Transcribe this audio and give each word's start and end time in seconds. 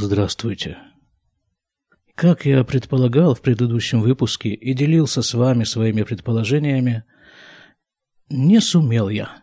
Здравствуйте. 0.00 0.78
Как 2.14 2.46
я 2.46 2.62
предполагал 2.62 3.34
в 3.34 3.40
предыдущем 3.40 4.00
выпуске 4.00 4.50
и 4.50 4.72
делился 4.72 5.22
с 5.22 5.34
вами 5.34 5.64
своими 5.64 6.04
предположениями, 6.04 7.02
не 8.28 8.60
сумел 8.60 9.08
я. 9.08 9.42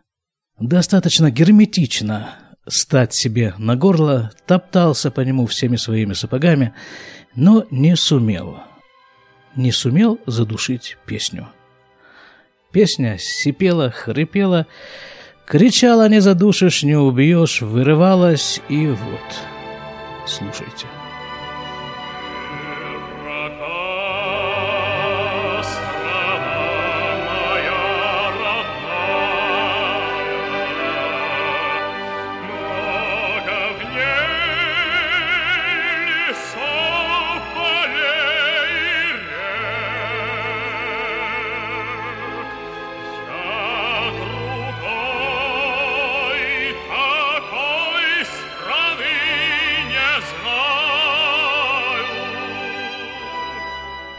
Достаточно 0.57 1.29
герметично 1.29 2.35
стать 2.65 3.13
себе 3.13 3.53
на 3.57 3.75
горло, 3.75 4.31
топтался 4.47 5.11
по 5.11 5.19
нему 5.19 5.45
всеми 5.45 5.75
своими 5.75 6.13
сапогами, 6.13 6.73
но 7.35 7.67
не 7.69 7.97
сумел. 7.97 8.59
Не 9.57 9.73
сумел 9.73 10.21
задушить 10.25 10.97
песню. 11.05 11.49
Песня 12.71 13.17
сипела, 13.19 13.91
хрипела, 13.91 14.67
кричала 15.45 16.07
«Не 16.07 16.21
задушишь, 16.21 16.83
не 16.83 16.95
убьешь», 16.95 17.61
вырывалась, 17.61 18.61
и 18.69 18.87
вот. 18.87 19.54
Слушайте. 20.25 21.04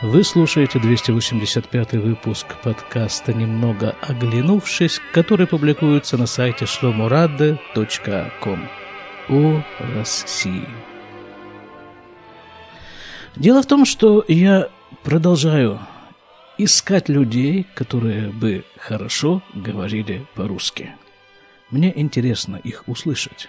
Вы 0.06 0.22
слушаете 0.22 0.78
285 0.78 1.94
выпуск 1.94 2.54
подкаста 2.62 3.34
«Немного 3.34 3.96
оглянувшись», 4.00 5.00
который 5.12 5.48
публикуется 5.48 6.16
на 6.16 6.26
сайте 6.26 6.64
шломурадде.ком 6.64 8.68
о 9.28 9.62
России. 9.96 10.68
Дело 13.34 13.62
в 13.62 13.66
том, 13.66 13.84
что 13.84 14.24
я 14.28 14.68
продолжаю 15.02 15.80
искать 16.56 17.08
людей, 17.08 17.66
которые 17.74 18.28
бы 18.28 18.64
хорошо 18.78 19.42
говорили 19.54 20.24
по-русски. 20.36 20.94
Мне 21.72 21.92
интересно 21.98 22.60
их 22.62 22.84
услышать. 22.86 23.48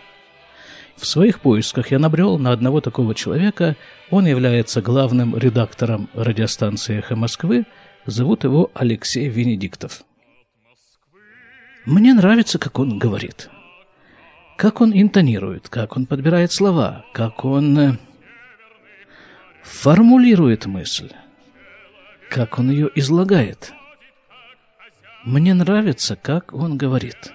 В 0.97 1.05
своих 1.05 1.39
поисках 1.41 1.91
я 1.91 1.99
набрел 1.99 2.39
на 2.39 2.51
одного 2.51 2.81
такого 2.81 3.13
человека. 3.13 3.75
Он 4.09 4.25
является 4.25 4.81
главным 4.81 5.37
редактором 5.37 6.09
радиостанции 6.13 6.97
«Эхо 6.97 7.15
Москвы». 7.15 7.65
Зовут 8.07 8.43
его 8.43 8.71
Алексей 8.73 9.29
Венедиктов. 9.29 10.01
Мне 11.85 12.13
нравится, 12.13 12.57
как 12.57 12.79
он 12.79 12.97
говорит. 12.97 13.49
Как 14.57 14.81
он 14.81 14.91
интонирует, 14.91 15.69
как 15.69 15.97
он 15.97 16.07
подбирает 16.07 16.51
слова, 16.51 17.05
как 17.13 17.45
он 17.45 17.77
э, 17.77 17.97
формулирует 19.61 20.65
мысль, 20.65 21.11
как 22.29 22.57
он 22.57 22.71
ее 22.71 22.89
излагает. 22.95 23.71
Мне 25.23 25.53
нравится, 25.53 26.15
как 26.15 26.53
он 26.53 26.75
говорит. 26.75 27.33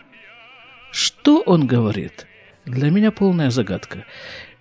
Что 0.90 1.42
он 1.42 1.68
говорит– 1.68 2.26
для 2.66 2.90
меня 2.90 3.10
полная 3.10 3.50
загадка. 3.50 4.04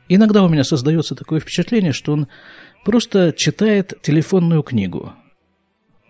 Иногда 0.09 0.43
у 0.43 0.49
меня 0.49 0.63
создается 0.63 1.15
такое 1.15 1.39
впечатление, 1.39 1.93
что 1.93 2.13
он 2.13 2.27
просто 2.83 3.33
читает 3.35 3.93
телефонную 4.01 4.63
книгу. 4.63 5.13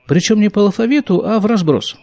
Причем 0.08 0.39
не 0.39 0.50
по 0.50 0.61
алфавиту, 0.61 1.26
а 1.26 1.39
в 1.39 1.45
разброс. 1.45 1.98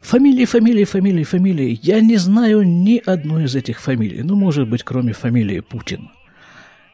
Фамилии, 0.00 0.44
фамилии, 0.44 0.84
фамилии, 0.84 1.24
фамилии. 1.24 1.78
Я 1.82 2.00
не 2.00 2.16
знаю 2.16 2.62
ни 2.62 3.00
одной 3.04 3.44
из 3.44 3.54
этих 3.54 3.80
фамилий. 3.80 4.22
Ну, 4.22 4.34
может 4.34 4.68
быть, 4.68 4.82
кроме 4.82 5.12
фамилии 5.12 5.60
Путин. 5.60 6.10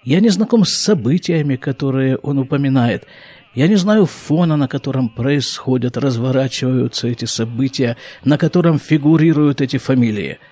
Я 0.04 0.20
не 0.20 0.28
знаком 0.28 0.64
с 0.64 0.74
событиями, 0.74 1.56
которые 1.56 2.16
он 2.16 2.38
упоминает. 2.38 3.06
Я 3.54 3.66
не 3.66 3.74
знаю 3.76 4.06
фона, 4.06 4.56
на 4.56 4.68
котором 4.68 5.08
происходят, 5.08 5.96
разворачиваются 5.96 7.08
эти 7.08 7.24
события, 7.24 7.96
на 8.24 8.38
котором 8.38 8.78
фигурируют 8.78 9.60
эти 9.60 9.78
фамилии– 9.78 10.38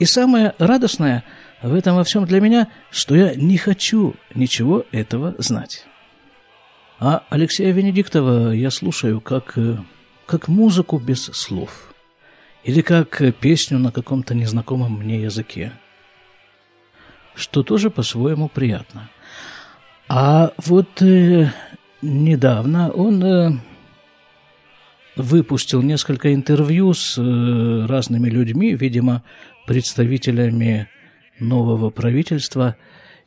и 0.00 0.06
самое 0.06 0.54
радостное 0.58 1.24
в 1.62 1.74
этом 1.74 1.94
во 1.94 2.04
всем 2.04 2.24
для 2.24 2.40
меня, 2.40 2.68
что 2.90 3.14
я 3.14 3.34
не 3.34 3.58
хочу 3.58 4.16
ничего 4.34 4.86
этого 4.92 5.34
знать. 5.36 5.84
А 6.98 7.24
Алексея 7.28 7.72
Венедиктова 7.72 8.52
я 8.52 8.70
слушаю 8.70 9.20
как, 9.20 9.58
э, 9.58 9.76
как 10.24 10.48
музыку 10.48 10.98
без 10.98 11.24
слов. 11.24 11.92
Или 12.64 12.80
как 12.80 13.22
песню 13.40 13.78
на 13.78 13.92
каком-то 13.92 14.34
незнакомом 14.34 14.94
мне 14.94 15.22
языке. 15.22 15.72
Что 17.34 17.62
тоже 17.62 17.90
по-своему 17.90 18.48
приятно. 18.48 19.10
А 20.08 20.52
вот 20.64 21.02
э, 21.02 21.52
недавно 22.00 22.90
он 22.90 23.22
э, 23.22 23.50
выпустил 25.16 25.82
несколько 25.82 26.32
интервью 26.34 26.94
с 26.94 27.16
э, 27.18 27.86
разными 27.86 28.28
людьми, 28.28 28.74
видимо, 28.74 29.22
представителями 29.66 30.88
нового 31.38 31.90
правительства. 31.90 32.76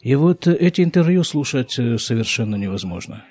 И 0.01 0.15
вот 0.15 0.47
эти 0.47 0.81
интервью 0.81 1.23
слушать 1.23 1.77
э, 1.79 1.97
совершенно 1.97 2.55
невозможно. 2.55 3.23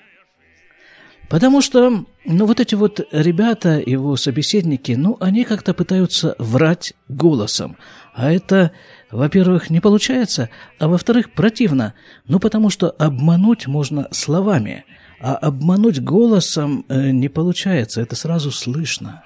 Потому 1.29 1.61
что, 1.61 2.05
ну, 2.25 2.45
вот 2.45 2.59
эти 2.59 2.75
вот 2.75 3.07
ребята, 3.11 3.81
его 3.83 4.15
собеседники, 4.17 4.91
ну, 4.91 5.17
они 5.19 5.45
как-то 5.45 5.73
пытаются 5.73 6.35
врать 6.37 6.93
голосом. 7.07 7.77
А 8.13 8.31
это, 8.31 8.71
во-первых, 9.09 9.69
не 9.69 9.79
получается, 9.79 10.49
а 10.79 10.87
во-вторых, 10.87 11.31
противно. 11.31 11.93
Ну, 12.27 12.39
потому 12.39 12.69
что 12.69 12.91
обмануть 12.91 13.67
можно 13.67 14.07
словами, 14.11 14.85
а 15.19 15.35
обмануть 15.35 16.01
голосом 16.01 16.85
э, 16.89 17.11
не 17.11 17.29
получается, 17.29 18.01
это 18.01 18.15
сразу 18.15 18.51
слышно. 18.51 19.23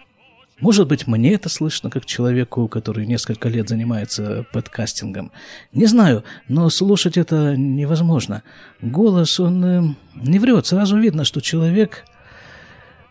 Может 0.59 0.88
быть, 0.88 1.06
мне 1.06 1.34
это 1.34 1.50
слышно, 1.50 1.91
как 1.91 2.06
человеку, 2.06 2.68
который 2.68 3.06
несколько 3.06 3.47
лет 3.47 3.69
занимается 3.69 4.45
подкастингом. 4.51 5.31
Не 5.72 5.85
знаю, 5.85 6.23
но 6.47 6.69
слушать 6.69 7.16
это 7.16 7.56
невозможно. 7.56 8.41
Голос, 8.81 9.40
он 9.40 9.63
э, 9.63 9.96
не 10.16 10.40
врет. 10.40 10.66
Сразу 10.66 10.97
видно, 10.97 11.25
что 11.25 11.41
человек, 11.41 12.06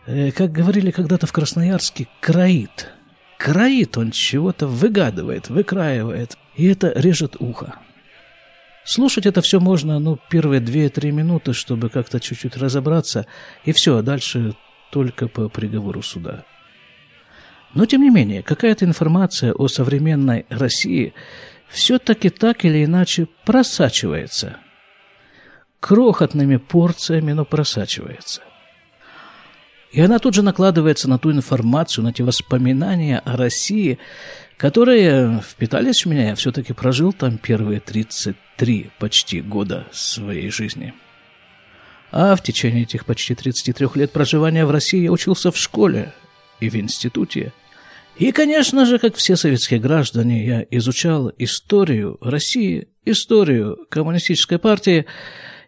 э, 0.07 0.31
как 0.31 0.51
говорили 0.51 0.91
когда-то 0.91 1.25
в 1.25 1.31
Красноярске, 1.31 2.09
кроит. 2.19 2.91
Кроит 3.37 3.97
он 3.97 4.11
чего-то, 4.11 4.67
выгадывает, 4.67 5.49
выкраивает. 5.49 6.37
И 6.57 6.65
это 6.65 6.91
режет 6.99 7.37
ухо. 7.39 7.75
Слушать 8.83 9.25
это 9.25 9.41
все 9.41 9.61
можно, 9.61 9.99
ну, 9.99 10.19
первые 10.29 10.59
две-три 10.59 11.11
минуты, 11.11 11.53
чтобы 11.53 11.89
как-то 11.89 12.19
чуть-чуть 12.19 12.57
разобраться, 12.57 13.25
и 13.63 13.71
все, 13.71 13.97
а 13.97 14.01
дальше 14.01 14.55
только 14.91 15.27
по 15.27 15.49
приговору 15.49 16.01
суда. 16.01 16.43
Но, 17.73 17.85
тем 17.85 18.01
не 18.01 18.09
менее, 18.09 18.43
какая-то 18.43 18.85
информация 18.85 19.53
о 19.53 19.67
современной 19.67 20.45
России 20.49 21.13
все-таки 21.69 22.29
так 22.29 22.65
или 22.65 22.85
иначе 22.85 23.27
просачивается. 23.45 24.57
Крохотными 25.79 26.57
порциями, 26.57 27.33
но 27.33 27.45
просачивается. 27.45 28.41
И 29.91 30.01
она 30.01 30.19
тут 30.19 30.33
же 30.33 30.41
накладывается 30.41 31.09
на 31.09 31.17
ту 31.17 31.31
информацию, 31.31 32.03
на 32.03 32.13
те 32.13 32.23
воспоминания 32.23 33.19
о 33.19 33.37
России, 33.37 33.99
которые 34.57 35.41
впитались 35.41 36.03
в 36.03 36.09
меня. 36.09 36.29
Я 36.29 36.35
все-таки 36.35 36.73
прожил 36.73 37.13
там 37.13 37.37
первые 37.37 37.79
33 37.79 38.91
почти 38.99 39.41
года 39.41 39.87
своей 39.91 40.49
жизни. 40.49 40.93
А 42.11 42.35
в 42.35 42.43
течение 42.43 42.83
этих 42.83 43.05
почти 43.05 43.35
33 43.35 43.87
лет 43.95 44.11
проживания 44.11 44.65
в 44.65 44.71
России 44.71 45.03
я 45.03 45.11
учился 45.11 45.51
в 45.51 45.57
школе 45.57 46.13
и 46.59 46.69
в 46.69 46.75
институте. 46.75 47.53
И, 48.17 48.31
конечно 48.31 48.85
же, 48.85 48.97
как 48.97 49.15
все 49.15 49.35
советские 49.35 49.79
граждане, 49.79 50.45
я 50.45 50.65
изучал 50.71 51.31
историю 51.37 52.17
России, 52.21 52.87
историю 53.05 53.77
коммунистической 53.89 54.57
партии, 54.57 55.05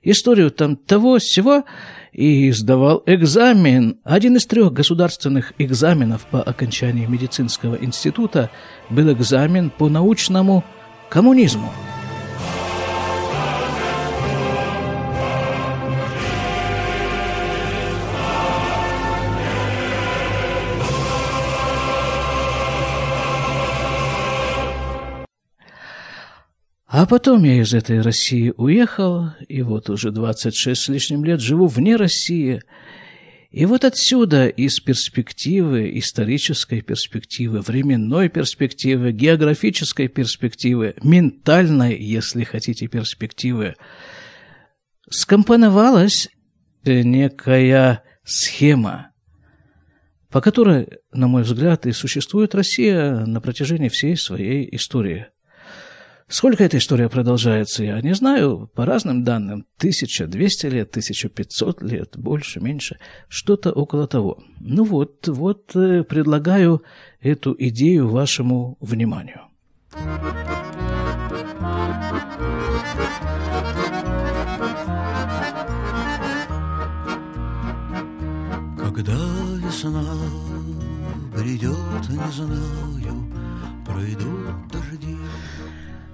историю 0.01 0.49
там 0.49 0.75
того 0.75 1.19
всего 1.19 1.63
и 2.11 2.51
сдавал 2.51 3.03
экзамен. 3.05 3.99
Один 4.03 4.37
из 4.37 4.47
трех 4.47 4.73
государственных 4.73 5.53
экзаменов 5.59 6.25
по 6.25 6.41
окончании 6.41 7.05
медицинского 7.05 7.75
института 7.75 8.49
был 8.89 9.11
экзамен 9.13 9.69
по 9.69 9.87
научному 9.87 10.63
коммунизму. 11.09 11.71
А 26.91 27.05
потом 27.05 27.43
я 27.43 27.61
из 27.61 27.75
этой 27.75 28.01
России 28.01 28.51
уехал, 28.57 29.29
и 29.47 29.61
вот 29.61 29.91
уже 29.91 30.09
26 30.09 30.81
с 30.81 30.89
лишним 30.89 31.23
лет 31.23 31.39
живу 31.39 31.67
вне 31.67 31.95
России. 31.95 32.63
И 33.51 33.67
вот 33.67 33.85
отсюда, 33.85 34.47
из 34.47 34.79
перспективы, 34.79 35.91
исторической 35.99 36.81
перспективы, 36.81 37.61
временной 37.61 38.27
перспективы, 38.29 39.11
географической 39.11 40.07
перспективы, 40.07 40.95
ментальной, 41.03 41.95
если 41.95 42.43
хотите, 42.43 42.87
перспективы, 42.87 43.75
скомпоновалась 45.11 46.29
некая 46.85 48.01
схема, 48.23 49.11
по 50.31 50.41
которой, 50.41 50.87
на 51.11 51.27
мой 51.27 51.43
взгляд, 51.43 51.85
и 51.85 51.91
существует 51.91 52.55
Россия 52.55 53.27
на 53.27 53.41
протяжении 53.41 53.89
всей 53.89 54.17
своей 54.17 54.67
истории. 54.75 55.27
Сколько 56.31 56.63
эта 56.63 56.77
история 56.77 57.09
продолжается, 57.09 57.83
я 57.83 57.99
не 58.01 58.13
знаю. 58.13 58.69
По 58.75 58.85
разным 58.85 59.23
данным, 59.23 59.65
1200 59.79 60.67
лет, 60.67 60.89
1500 60.91 61.81
лет, 61.81 62.17
больше, 62.17 62.59
меньше, 62.59 62.99
что-то 63.29 63.71
около 63.71 64.05
того. 64.05 64.37
Ну 64.59 64.83
вот, 64.83 65.27
вот 65.27 65.75
э, 65.75 66.03
предлагаю 66.03 66.83
эту 67.19 67.55
идею 67.57 68.09
вашему 68.09 68.77
вниманию. 68.79 69.41
Когда 78.77 79.17
весна 79.65 80.05
придет, 81.35 82.09
не 82.09 82.31
знаю, 82.31 83.33
пройдут 83.83 84.67
дожди. 84.71 85.17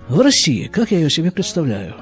В 0.07 0.19
России, 0.19 0.67
как 0.67 0.91
я 0.91 0.99
ее 0.99 1.09
себе 1.09 1.31
представляю, 1.31 1.95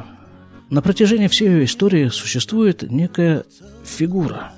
на 0.70 0.82
протяжении 0.82 1.28
всей 1.28 1.48
ее 1.48 1.66
истории 1.66 2.10
существует 2.10 2.84
некая 2.92 3.46
фигура. 3.86 4.52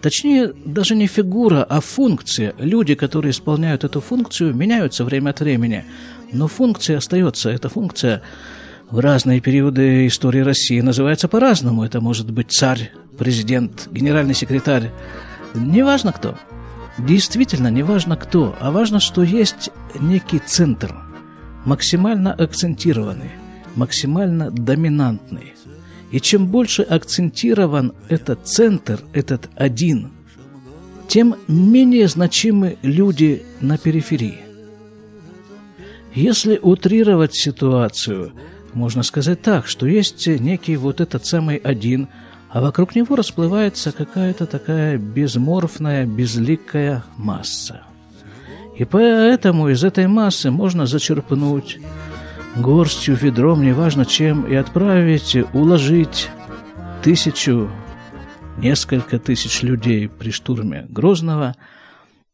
Точнее, 0.00 0.52
даже 0.64 0.94
не 0.94 1.06
фигура, 1.06 1.62
а 1.62 1.80
функция. 1.80 2.54
Люди, 2.58 2.94
которые 2.94 3.32
исполняют 3.32 3.84
эту 3.84 4.00
функцию, 4.00 4.54
меняются 4.54 5.04
время 5.04 5.30
от 5.30 5.40
времени. 5.40 5.84
Но 6.32 6.48
функция 6.48 6.96
остается. 6.96 7.50
Эта 7.50 7.68
функция 7.68 8.22
в 8.90 8.98
разные 9.00 9.40
периоды 9.40 10.06
истории 10.06 10.40
России 10.40 10.80
называется 10.80 11.28
по-разному. 11.28 11.84
Это 11.84 12.00
может 12.00 12.30
быть 12.30 12.52
царь, 12.52 12.90
президент, 13.18 13.88
генеральный 13.92 14.34
секретарь. 14.34 14.90
Неважно 15.54 16.12
кто. 16.12 16.38
Действительно, 16.96 17.68
неважно 17.68 18.16
кто, 18.16 18.56
а 18.60 18.70
важно, 18.70 18.98
что 18.98 19.22
есть 19.22 19.70
некий 19.98 20.38
центр, 20.38 20.94
максимально 21.64 22.32
акцентированный, 22.32 23.30
максимально 23.74 24.50
доминантный. 24.50 25.54
И 26.10 26.20
чем 26.20 26.48
больше 26.48 26.82
акцентирован 26.82 27.92
этот 28.08 28.46
центр, 28.46 29.00
этот 29.12 29.48
один, 29.54 30.10
тем 31.08 31.36
менее 31.48 32.08
значимы 32.08 32.78
люди 32.82 33.42
на 33.60 33.78
периферии. 33.78 34.40
Если 36.14 36.58
утрировать 36.60 37.34
ситуацию, 37.34 38.32
можно 38.72 39.02
сказать 39.02 39.42
так, 39.42 39.66
что 39.66 39.86
есть 39.86 40.26
некий 40.26 40.76
вот 40.76 41.00
этот 41.00 41.26
самый 41.26 41.56
один– 41.56 42.08
а 42.50 42.60
вокруг 42.60 42.96
него 42.96 43.14
расплывается 43.14 43.92
какая-то 43.92 44.46
такая 44.46 44.98
безморфная, 44.98 46.04
безликая 46.04 47.04
масса. 47.16 47.82
И 48.76 48.84
поэтому 48.84 49.68
из 49.68 49.84
этой 49.84 50.06
массы 50.06 50.50
можно 50.50 50.86
зачерпнуть 50.86 51.78
горстью, 52.56 53.16
ведром, 53.16 53.62
неважно 53.62 54.04
чем, 54.04 54.46
и 54.46 54.54
отправить, 54.54 55.36
уложить 55.52 56.30
тысячу, 57.02 57.70
несколько 58.58 59.18
тысяч 59.18 59.62
людей 59.62 60.08
при 60.08 60.30
штурме 60.30 60.86
Грозного 60.88 61.56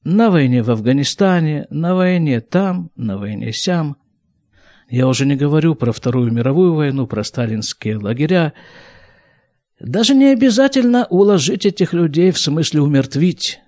на 0.05 0.31
войне 0.31 0.63
в 0.63 0.71
Афганистане, 0.71 1.67
на 1.71 1.95
войне 1.95 2.41
там, 2.41 2.91
на 2.97 3.19
войне 3.19 3.53
сям. 3.53 3.97
Я 4.89 5.09
уже 5.09 5.27
не 5.27 5.35
говорю 5.35 5.75
про 5.75 5.93
Вторую 5.93 6.33
мировую 6.33 6.75
войну, 6.75 7.07
про 7.07 7.25
сталинские 7.25 7.99
лагеря, 7.99 8.53
даже 9.81 10.15
не 10.15 10.27
обязательно 10.27 11.07
уложить 11.11 11.67
этих 11.67 11.93
людей 11.93 12.31
в 12.31 12.39
смысле 12.39 12.83
умертвить. 12.83 13.61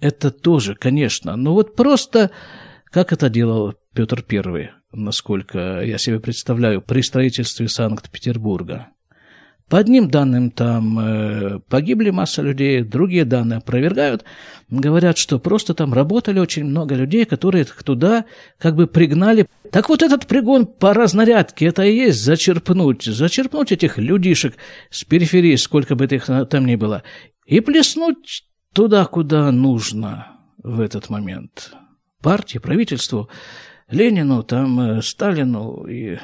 Это 0.00 0.30
тоже, 0.30 0.74
конечно. 0.74 1.36
Но 1.36 1.54
вот 1.54 1.74
просто, 1.74 2.30
как 2.90 3.12
это 3.12 3.28
делал 3.28 3.74
Петр 3.94 4.24
I, 4.30 4.70
насколько 4.92 5.82
я 5.82 5.98
себе 5.98 6.20
представляю, 6.20 6.82
при 6.82 7.00
строительстве 7.00 7.68
Санкт-Петербурга. 7.68 8.88
По 9.68 9.78
одним 9.78 10.08
данным 10.08 10.52
там 10.52 10.96
э, 11.00 11.58
погибли 11.68 12.10
масса 12.10 12.40
людей, 12.40 12.84
другие 12.84 13.24
данные 13.24 13.56
опровергают. 13.56 14.24
Говорят, 14.70 15.18
что 15.18 15.40
просто 15.40 15.74
там 15.74 15.92
работали 15.92 16.38
очень 16.38 16.64
много 16.64 16.94
людей, 16.94 17.24
которые 17.24 17.64
туда 17.64 18.26
как 18.58 18.76
бы 18.76 18.86
пригнали. 18.86 19.48
Так 19.72 19.88
вот 19.88 20.02
этот 20.02 20.28
пригон 20.28 20.66
по 20.66 20.94
разнарядке, 20.94 21.66
это 21.66 21.82
и 21.82 21.96
есть 21.96 22.22
зачерпнуть. 22.22 23.02
Зачерпнуть 23.02 23.72
этих 23.72 23.98
людишек 23.98 24.54
с 24.90 25.02
периферии, 25.02 25.56
сколько 25.56 25.96
бы 25.96 26.04
их 26.04 26.26
там 26.26 26.64
ни 26.64 26.76
было, 26.76 27.02
и 27.44 27.58
плеснуть 27.58 28.44
туда, 28.76 29.06
куда 29.06 29.50
нужно 29.52 30.26
в 30.62 30.80
этот 30.80 31.08
момент. 31.08 31.72
Партии, 32.20 32.58
правительству, 32.58 33.30
Ленину, 33.88 34.42
там, 34.42 34.78
э, 34.80 35.02
Сталину 35.02 35.86
и 35.86 36.18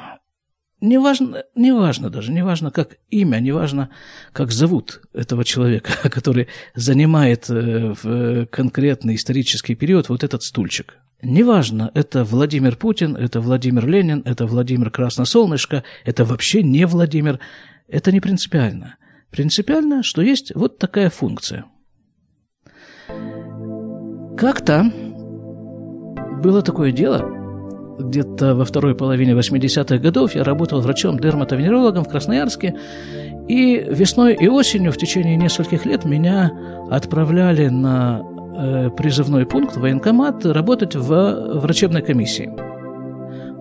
Неважно, 0.83 1.45
неважно 1.55 2.11
даже, 2.11 2.33
неважно 2.33 2.73
как 2.73 2.99
имя, 3.09 3.39
неважно 3.39 3.89
как 4.33 4.51
зовут 4.51 5.01
этого 5.15 5.45
человека, 5.45 5.93
который 6.11 6.49
занимает 6.75 7.49
э, 7.49 7.95
в 8.03 8.47
конкретный 8.47 9.15
исторический 9.15 9.75
период 9.75 10.11
вот 10.11 10.23
этот 10.23 10.43
стульчик. 10.43 10.99
Неважно, 11.23 11.91
это 11.95 12.25
Владимир 12.25 12.77
Путин, 12.77 13.17
это 13.17 13.41
Владимир 13.41 13.87
Ленин, 13.87 14.23
это 14.27 14.45
Владимир 14.45 14.91
Красносолнышко, 14.91 15.85
это 16.05 16.25
вообще 16.27 16.63
не 16.63 16.85
Владимир. 16.85 17.39
Это 17.89 18.13
не 18.13 18.21
принципиально. 18.21 18.97
Принципиально, 19.31 20.03
что 20.03 20.21
есть 20.21 20.53
вот 20.55 20.79
такая 20.79 21.09
функция. 21.09 21.65
Как-то 24.37 24.85
было 26.43 26.63
такое 26.63 26.93
дело– 26.93 27.29
где-то 27.99 28.55
во 28.55 28.65
второй 28.65 28.95
половине 28.95 29.33
80-х 29.33 29.99
годов 29.99 30.35
я 30.35 30.45
работал 30.45 30.81
врачом-дерматовенерологом 30.81 32.05
в 32.05 32.09
Красноярске, 32.09 32.77
и 33.49 33.85
весной 33.89 34.35
и 34.35 34.49
осенью 34.49 34.93
в 34.93 34.97
течение 34.97 35.37
нескольких 35.37 35.85
лет 35.85 36.05
меня 36.05 36.53
отправляли 36.91 37.69
на 37.69 38.23
э, 38.57 38.91
призывной 38.91 39.47
пункт, 39.47 39.77
военкомат, 39.77 40.45
работать 40.47 40.95
в 40.95 41.59
врачебной 41.61 42.03
комиссии. 42.03 42.53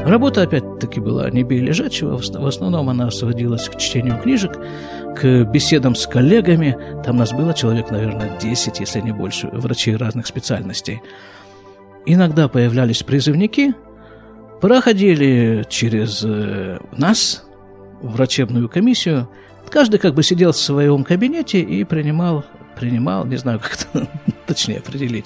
Работа, 0.05 0.43
опять-таки, 0.43 0.99
была 0.99 1.29
не 1.29 1.43
бей 1.43 1.59
лежачего, 1.59 2.17
в 2.17 2.47
основном 2.47 2.89
она 2.89 3.11
сводилась 3.11 3.69
к 3.69 3.77
чтению 3.77 4.19
книжек, 4.21 4.57
к 5.15 5.43
беседам 5.43 5.95
с 5.95 6.07
коллегами. 6.07 6.77
Там 7.05 7.17
нас 7.17 7.31
было 7.31 7.53
человек, 7.53 7.91
наверное, 7.91 8.37
10, 8.39 8.79
если 8.79 9.01
не 9.01 9.11
больше, 9.11 9.47
врачей 9.47 9.95
разных 9.95 10.27
специальностей. 10.27 11.01
Иногда 12.05 12.47
появлялись 12.47 13.03
призывники– 13.03 13.73
проходили 14.61 15.65
через 15.67 16.23
э, 16.23 16.79
нас, 16.95 17.43
врачебную 18.01 18.69
комиссию. 18.69 19.27
Каждый 19.69 19.99
как 19.99 20.13
бы 20.13 20.23
сидел 20.23 20.53
в 20.53 20.57
своем 20.57 21.03
кабинете 21.03 21.59
и 21.61 21.83
принимал, 21.83 22.45
принимал, 22.79 23.25
не 23.25 23.37
знаю, 23.37 23.59
как 23.59 23.73
это 23.73 24.07
точнее 24.45 24.77
определить, 24.77 25.25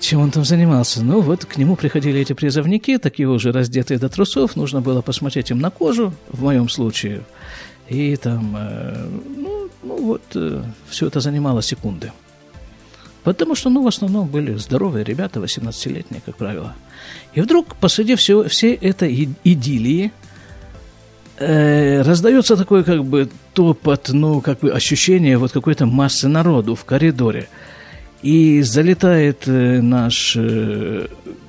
чем 0.00 0.20
он 0.20 0.30
там 0.30 0.44
занимался. 0.44 1.02
Ну, 1.02 1.20
вот 1.20 1.44
к 1.44 1.56
нему 1.56 1.76
приходили 1.76 2.20
эти 2.20 2.32
призывники, 2.32 2.98
такие 2.98 3.28
уже 3.28 3.52
раздетые 3.52 3.98
до 3.98 4.08
трусов, 4.08 4.56
нужно 4.56 4.80
было 4.80 5.02
посмотреть 5.02 5.50
им 5.50 5.58
на 5.58 5.70
кожу, 5.70 6.12
в 6.28 6.42
моем 6.42 6.68
случае, 6.68 7.22
и 7.88 8.16
там, 8.16 8.56
э, 8.56 9.08
ну, 9.36 9.70
ну 9.82 9.96
вот, 9.96 10.22
э, 10.34 10.62
все 10.88 11.06
это 11.06 11.20
занимало 11.20 11.62
секунды. 11.62 12.12
Потому 13.24 13.54
что, 13.54 13.70
ну, 13.70 13.82
в 13.82 13.86
основном 13.86 14.28
были 14.28 14.54
здоровые 14.54 15.04
ребята, 15.04 15.40
18-летние, 15.40 16.22
как 16.24 16.36
правило. 16.36 16.74
И 17.34 17.40
вдруг 17.40 17.76
посреди 17.76 18.14
всего, 18.14 18.44
всей 18.44 18.74
этой 18.74 19.28
идиллии 19.44 20.12
э, 21.36 22.02
раздается 22.02 22.56
такое 22.56 22.84
как 22.84 23.04
бы 23.04 23.28
топот, 23.52 24.10
ну, 24.12 24.40
как 24.40 24.60
бы 24.60 24.70
ощущение 24.70 25.36
вот 25.36 25.52
какой-то 25.52 25.86
массы 25.86 26.28
народу 26.28 26.74
в 26.74 26.84
коридоре. 26.84 27.48
И 28.22 28.62
залетает 28.62 29.46
э, 29.46 29.80
наш 29.80 30.34
э, 30.36 31.06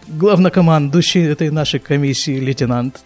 главнокомандующий 0.07 1.25
этой 1.25 1.49
нашей 1.49 1.79
комиссии, 1.79 2.39
лейтенант, 2.39 3.01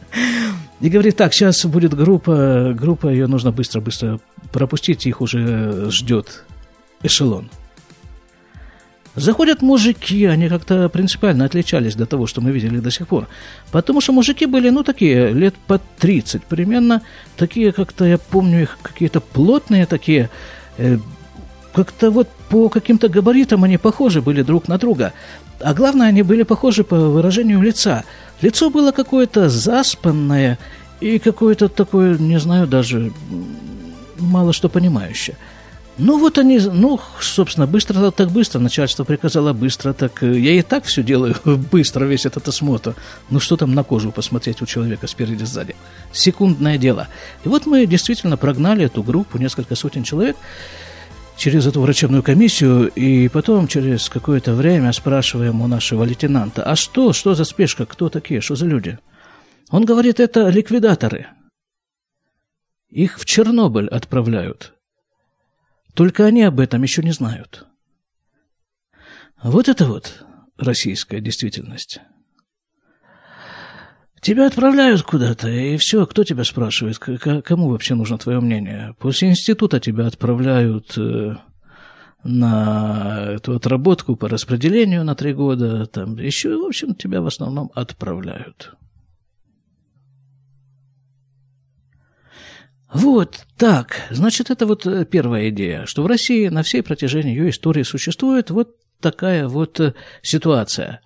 и 0.80 0.88
говорит, 0.88 1.16
так, 1.16 1.32
сейчас 1.32 1.64
будет 1.66 1.94
группа, 1.94 2.74
группа, 2.74 3.08
ее 3.08 3.26
нужно 3.26 3.52
быстро-быстро 3.52 4.18
пропустить, 4.52 5.06
их 5.06 5.20
уже 5.20 5.90
ждет 5.90 6.44
эшелон. 7.02 7.48
Заходят 9.16 9.60
мужики, 9.60 10.24
они 10.24 10.48
как-то 10.48 10.88
принципиально 10.88 11.44
отличались 11.44 11.96
до 11.96 12.06
того, 12.06 12.26
что 12.26 12.40
мы 12.40 12.52
видели 12.52 12.78
до 12.78 12.90
сих 12.90 13.08
пор. 13.08 13.26
Потому 13.72 14.00
что 14.00 14.12
мужики 14.12 14.46
были, 14.46 14.70
ну, 14.70 14.84
такие, 14.84 15.32
лет 15.32 15.54
по 15.66 15.80
30 15.98 16.44
примерно, 16.44 17.02
такие 17.36 17.72
как-то, 17.72 18.04
я 18.04 18.18
помню 18.18 18.62
их, 18.62 18.78
какие-то 18.82 19.20
плотные 19.20 19.86
такие, 19.86 20.30
э, 20.78 20.98
как-то 21.72 22.10
вот 22.10 22.28
по 22.50 22.68
каким-то 22.68 23.08
габаритам 23.08 23.64
они 23.64 23.78
похожи 23.78 24.20
были 24.20 24.42
друг 24.42 24.68
на 24.68 24.76
друга. 24.76 25.12
А 25.60 25.72
главное, 25.72 26.08
они 26.08 26.22
были 26.22 26.42
похожи 26.42 26.82
по 26.84 26.96
выражению 26.96 27.62
лица. 27.62 28.04
Лицо 28.42 28.70
было 28.70 28.92
какое-то 28.92 29.48
заспанное 29.48 30.58
и 31.00 31.18
какое-то 31.18 31.68
такое, 31.68 32.18
не 32.18 32.40
знаю, 32.40 32.66
даже 32.66 33.12
мало 34.18 34.52
что 34.52 34.68
понимающее. 34.68 35.36
Ну 35.98 36.18
вот 36.18 36.38
они, 36.38 36.58
ну, 36.58 36.98
собственно, 37.20 37.66
быстро 37.66 38.10
так 38.10 38.30
быстро, 38.30 38.58
начальство 38.58 39.04
приказало 39.04 39.52
быстро, 39.52 39.92
так 39.92 40.22
э, 40.22 40.38
я 40.38 40.52
и 40.52 40.62
так 40.62 40.84
все 40.84 41.02
делаю 41.02 41.36
быстро, 41.44 42.06
весь 42.06 42.26
этот 42.26 42.48
осмотр. 42.48 42.94
Ну 43.28 43.38
что 43.38 43.56
там 43.56 43.74
на 43.74 43.84
кожу 43.84 44.10
посмотреть 44.10 44.62
у 44.62 44.66
человека 44.66 45.06
спереди, 45.06 45.44
сзади? 45.44 45.76
Секундное 46.10 46.78
дело. 46.78 47.08
И 47.44 47.48
вот 47.48 47.66
мы 47.66 47.86
действительно 47.86 48.38
прогнали 48.38 48.86
эту 48.86 49.02
группу, 49.02 49.36
несколько 49.36 49.76
сотен 49.76 50.02
человек, 50.02 50.36
через 51.40 51.66
эту 51.66 51.80
врачебную 51.80 52.22
комиссию, 52.22 52.88
и 52.90 53.28
потом 53.28 53.66
через 53.66 54.10
какое-то 54.10 54.52
время 54.54 54.92
спрашиваем 54.92 55.62
у 55.62 55.66
нашего 55.66 56.04
лейтенанта, 56.04 56.62
а 56.62 56.76
что, 56.76 57.14
что 57.14 57.34
за 57.34 57.44
спешка, 57.44 57.86
кто 57.86 58.10
такие, 58.10 58.42
что 58.42 58.56
за 58.56 58.66
люди? 58.66 58.98
Он 59.70 59.86
говорит, 59.86 60.20
это 60.20 60.50
ликвидаторы. 60.50 61.28
Их 62.90 63.18
в 63.18 63.24
Чернобыль 63.24 63.88
отправляют. 63.88 64.74
Только 65.94 66.26
они 66.26 66.42
об 66.42 66.60
этом 66.60 66.82
еще 66.82 67.02
не 67.02 67.12
знают. 67.12 67.66
Вот 69.42 69.68
это 69.68 69.86
вот 69.86 70.22
российская 70.58 71.20
действительность. 71.20 72.00
Тебя 74.20 74.46
отправляют 74.46 75.02
куда-то, 75.02 75.48
и 75.48 75.78
все, 75.78 76.04
кто 76.06 76.24
тебя 76.24 76.44
спрашивает, 76.44 76.98
кому 76.98 77.70
вообще 77.70 77.94
нужно 77.94 78.18
твое 78.18 78.40
мнение? 78.40 78.94
После 78.98 79.30
института 79.30 79.80
тебя 79.80 80.06
отправляют 80.06 80.92
э, 80.98 81.36
на 82.22 83.28
эту 83.30 83.56
отработку 83.56 84.16
по 84.16 84.28
распределению 84.28 85.04
на 85.04 85.14
три 85.14 85.32
года, 85.32 85.86
там 85.86 86.18
еще, 86.18 86.54
в 86.54 86.66
общем, 86.66 86.94
тебя 86.94 87.22
в 87.22 87.26
основном 87.26 87.70
отправляют. 87.74 88.74
Вот 92.92 93.46
так. 93.56 94.02
Значит, 94.10 94.50
это 94.50 94.66
вот 94.66 94.84
э, 94.84 95.06
первая 95.06 95.48
идея, 95.48 95.86
что 95.86 96.02
в 96.02 96.06
России 96.06 96.48
на 96.48 96.62
всей 96.62 96.82
протяжении 96.82 97.34
ее 97.34 97.50
истории 97.50 97.84
существует 97.84 98.50
вот 98.50 98.76
такая 99.00 99.48
вот 99.48 99.80
э, 99.80 99.94
ситуация. 100.22 101.00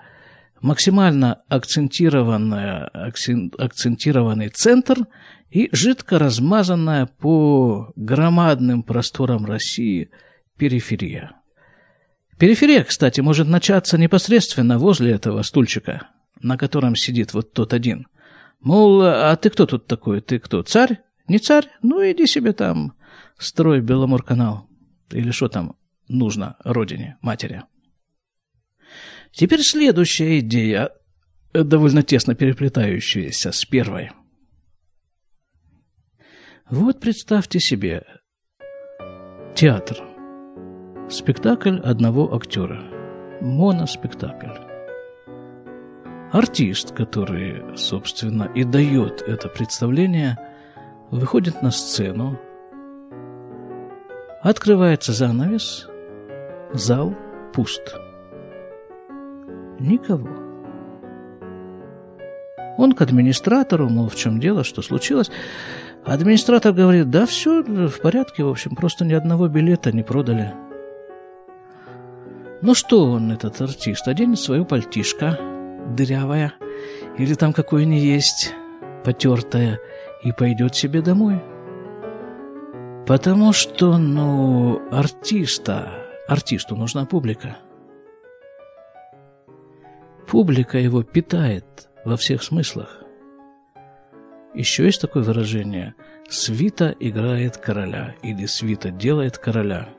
Максимально 0.64 1.44
акцентированный 1.50 4.48
центр 4.48 5.06
и 5.50 5.68
жидко 5.72 6.18
размазанная 6.18 7.04
по 7.04 7.92
громадным 7.96 8.82
просторам 8.82 9.44
России 9.44 10.08
периферия. 10.56 11.32
Периферия, 12.38 12.82
кстати, 12.82 13.20
может 13.20 13.46
начаться 13.46 13.98
непосредственно 13.98 14.78
возле 14.78 15.10
этого 15.10 15.42
стульчика, 15.42 16.08
на 16.40 16.56
котором 16.56 16.96
сидит 16.96 17.34
вот 17.34 17.52
тот 17.52 17.74
один. 17.74 18.06
Мол, 18.60 19.02
а 19.02 19.36
ты 19.36 19.50
кто 19.50 19.66
тут 19.66 19.86
такой? 19.86 20.22
Ты 20.22 20.38
кто, 20.38 20.62
царь? 20.62 21.02
Не 21.28 21.40
царь? 21.40 21.68
Ну, 21.82 22.00
иди 22.10 22.26
себе 22.26 22.54
там, 22.54 22.94
строй 23.36 23.82
Беломор-канал. 23.82 24.66
Или 25.10 25.30
что 25.30 25.48
там 25.48 25.76
нужно 26.08 26.56
родине, 26.64 27.18
матери. 27.20 27.64
Теперь 29.34 29.62
следующая 29.62 30.38
идея, 30.38 30.90
довольно 31.52 32.02
тесно 32.02 32.34
переплетающаяся 32.34 33.52
с 33.52 33.64
первой. 33.64 34.10
Вот 36.70 37.00
представьте 37.00 37.60
себе 37.60 38.04
театр. 39.54 39.98
Спектакль 41.10 41.78
одного 41.78 42.34
актера. 42.34 42.80
Моноспектакль. 43.40 44.56
Артист, 46.32 46.92
который, 46.92 47.76
собственно, 47.76 48.44
и 48.54 48.64
дает 48.64 49.22
это 49.22 49.48
представление– 49.48 50.38
выходит 51.10 51.62
на 51.62 51.70
сцену, 51.70 52.38
открывается 54.42 55.12
занавес, 55.12 55.88
зал 56.72 57.14
пуст. 57.52 58.03
Никого. 59.78 60.28
Он 62.76 62.92
к 62.92 63.02
администратору, 63.02 63.88
мол, 63.88 64.08
в 64.08 64.16
чем 64.16 64.40
дело, 64.40 64.64
что 64.64 64.82
случилось. 64.82 65.30
Администратор 66.04 66.72
говорит, 66.72 67.10
да 67.10 67.24
все 67.26 67.62
в 67.62 68.00
порядке, 68.00 68.44
в 68.44 68.48
общем, 68.48 68.74
просто 68.74 69.04
ни 69.04 69.14
одного 69.14 69.48
билета 69.48 69.92
не 69.92 70.02
продали. 70.02 70.52
Ну 72.62 72.74
что 72.74 73.10
он, 73.10 73.30
этот 73.30 73.60
артист, 73.60 74.08
оденет 74.08 74.38
свою 74.38 74.64
пальтишко, 74.64 75.38
дырявая, 75.88 76.54
или 77.18 77.34
там 77.34 77.52
какое 77.52 77.84
ни 77.84 77.96
есть, 77.96 78.54
потертое, 79.04 79.78
и 80.22 80.32
пойдет 80.32 80.74
себе 80.74 81.02
домой. 81.02 81.42
Потому 83.06 83.52
что, 83.52 83.98
ну, 83.98 84.80
артиста, 84.90 85.90
артисту 86.26 86.74
нужна 86.74 87.04
публика. 87.04 87.58
Публика 90.34 90.78
его 90.78 91.04
питает 91.04 91.88
во 92.04 92.16
всех 92.16 92.42
смыслах. 92.42 93.04
Еще 94.52 94.84
есть 94.84 95.00
такое 95.00 95.22
выражение 95.22 95.94
«свита 96.28 96.92
играет 96.98 97.56
короля» 97.56 98.16
или 98.20 98.46
«свита 98.46 98.90
делает 98.90 99.38
короля». 99.38 99.90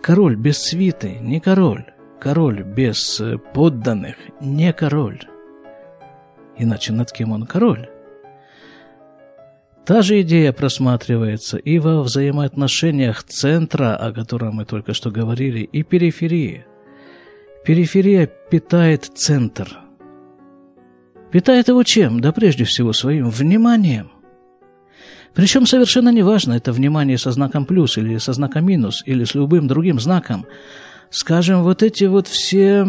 Король 0.00 0.36
без 0.36 0.58
свиты 0.58 1.18
не 1.18 1.40
король, 1.40 1.84
король 2.20 2.62
без 2.62 3.20
подданных 3.52 4.14
не 4.40 4.72
король. 4.72 5.22
Иначе 6.56 6.92
над 6.92 7.10
кем 7.10 7.32
он 7.32 7.44
король? 7.44 7.88
Та 9.84 10.02
же 10.02 10.20
идея 10.20 10.52
просматривается 10.52 11.56
и 11.56 11.80
во 11.80 12.02
взаимоотношениях 12.02 13.24
центра, 13.24 13.96
о 13.96 14.12
котором 14.12 14.54
мы 14.54 14.64
только 14.64 14.94
что 14.94 15.10
говорили, 15.10 15.62
и 15.62 15.82
периферии. 15.82 16.66
Периферия 17.64 18.26
питает 18.26 19.10
центр. 19.14 19.78
Питает 21.32 21.68
его 21.68 21.82
чем? 21.82 22.20
Да 22.20 22.30
прежде 22.32 22.64
всего 22.64 22.92
своим 22.92 23.30
вниманием. 23.30 24.10
Причем 25.34 25.66
совершенно 25.66 26.10
неважно, 26.10 26.52
это 26.52 26.72
внимание 26.72 27.18
со 27.18 27.32
знаком 27.32 27.64
плюс 27.64 27.98
или 27.98 28.18
со 28.18 28.32
знаком 28.34 28.66
минус, 28.66 29.02
или 29.04 29.24
с 29.24 29.34
любым 29.34 29.66
другим 29.66 29.98
знаком. 29.98 30.46
Скажем, 31.10 31.62
вот 31.62 31.82
эти 31.82 32.04
вот 32.04 32.28
все 32.28 32.86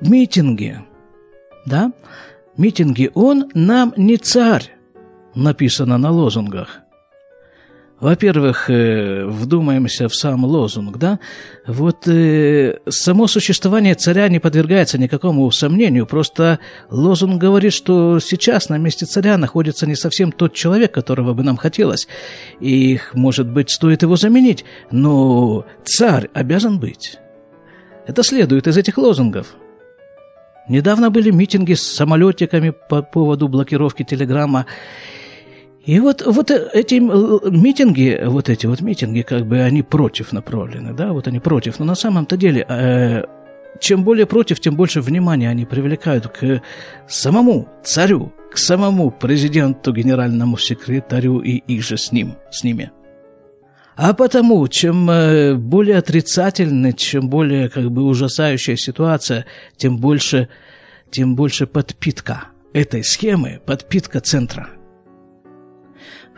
митинги, 0.00 0.80
да, 1.64 1.92
митинги, 2.56 3.10
он 3.14 3.50
нам 3.54 3.94
не 3.96 4.16
царь, 4.16 4.74
написано 5.34 5.96
на 5.96 6.10
лозунгах. 6.10 6.80
Во-первых, 8.00 8.70
э, 8.70 9.26
вдумаемся 9.26 10.08
в 10.08 10.14
сам 10.14 10.46
лозунг, 10.46 10.96
да? 10.96 11.18
Вот 11.66 12.08
э, 12.08 12.78
само 12.88 13.26
существование 13.26 13.94
царя 13.94 14.28
не 14.28 14.38
подвергается 14.38 14.96
никакому 14.96 15.50
сомнению, 15.50 16.06
просто 16.06 16.60
лозунг 16.88 17.38
говорит, 17.38 17.74
что 17.74 18.18
сейчас 18.18 18.70
на 18.70 18.78
месте 18.78 19.04
царя 19.04 19.36
находится 19.36 19.86
не 19.86 19.96
совсем 19.96 20.32
тот 20.32 20.54
человек, 20.54 20.92
которого 20.92 21.34
бы 21.34 21.42
нам 21.42 21.58
хотелось, 21.58 22.08
и, 22.58 23.00
может 23.12 23.46
быть, 23.46 23.70
стоит 23.70 24.00
его 24.00 24.16
заменить, 24.16 24.64
но 24.90 25.66
царь 25.84 26.30
обязан 26.32 26.80
быть. 26.80 27.18
Это 28.06 28.22
следует 28.22 28.66
из 28.66 28.78
этих 28.78 28.96
лозунгов. 28.96 29.54
Недавно 30.68 31.10
были 31.10 31.30
митинги 31.30 31.74
с 31.74 31.82
самолетиками 31.82 32.70
по 32.70 33.02
поводу 33.02 33.46
блокировки 33.48 34.04
телеграмма, 34.04 34.64
и 35.84 35.98
вот, 35.98 36.22
вот 36.26 36.50
эти 36.50 36.96
митинги, 36.96 38.20
вот 38.26 38.50
эти 38.50 38.66
вот 38.66 38.82
митинги, 38.82 39.22
как 39.22 39.46
бы 39.46 39.60
они 39.60 39.82
против 39.82 40.32
направлены, 40.32 40.92
да, 40.92 41.12
вот 41.12 41.26
они 41.26 41.40
против. 41.40 41.78
Но 41.78 41.86
на 41.86 41.94
самом-то 41.94 42.36
деле, 42.36 42.66
э, 42.68 43.24
чем 43.80 44.04
более 44.04 44.26
против, 44.26 44.60
тем 44.60 44.76
больше 44.76 45.00
внимания 45.00 45.48
они 45.48 45.64
привлекают 45.64 46.28
к 46.28 46.60
самому 47.08 47.68
царю, 47.82 48.30
к 48.52 48.58
самому 48.58 49.10
президенту, 49.10 49.92
генеральному 49.92 50.58
секретарю 50.58 51.40
и 51.40 51.56
их 51.56 51.82
же 51.82 51.96
с 51.96 52.12
ним, 52.12 52.34
с 52.50 52.62
ними. 52.62 52.90
А 53.96 54.12
потому, 54.12 54.68
чем 54.68 55.10
э, 55.10 55.54
более 55.54 55.96
отрицательный, 55.96 56.92
чем 56.92 57.30
более 57.30 57.70
как 57.70 57.90
бы 57.90 58.02
ужасающая 58.02 58.76
ситуация, 58.76 59.46
тем 59.78 59.96
больше, 59.96 60.48
тем 61.10 61.36
больше 61.36 61.66
подпитка 61.66 62.44
этой 62.74 63.02
схемы, 63.02 63.60
подпитка 63.64 64.20
центра– 64.20 64.68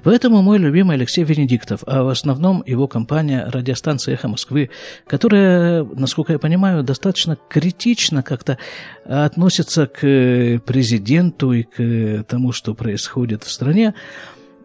Поэтому 0.03 0.43
мой 0.43 0.59
любимый 0.59 0.97
Алексей 0.97 1.23
Венедиктов, 1.25 1.85
а 1.87 2.03
в 2.03 2.09
основном 2.09 2.63
его 2.67 2.89
компания 2.89 3.45
радиостанция 3.49 4.15
«Эхо 4.15 4.29
Москвы», 4.29 4.71
которая, 5.07 5.85
насколько 5.85 6.33
я 6.33 6.39
понимаю, 6.39 6.83
достаточно 6.83 7.39
критично 7.49 8.23
как-то 8.23 8.59
относится 9.05 9.87
к 9.87 10.61
президенту 10.67 11.53
и 11.53 11.63
к 11.63 12.25
тому, 12.25 12.53
что 12.53 12.75
происходит 12.75 13.45
в 13.45 13.51
стране, 13.51 13.95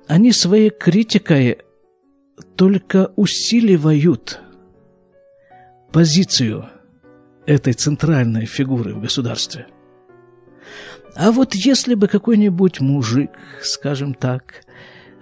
они 0.08 0.32
своей 0.32 0.70
критикой 0.70 1.60
только 2.56 3.12
усиливают 3.16 4.40
позицию 5.92 6.66
этой 7.46 7.74
центральной 7.74 8.46
фигуры 8.46 8.94
в 8.94 9.02
государстве. 9.02 9.68
А 11.16 11.32
вот 11.32 11.56
если 11.56 11.96
бы 11.96 12.08
какой-нибудь 12.08 12.80
мужик, 12.80 13.32
скажем 13.62 14.14
так, 14.14 14.64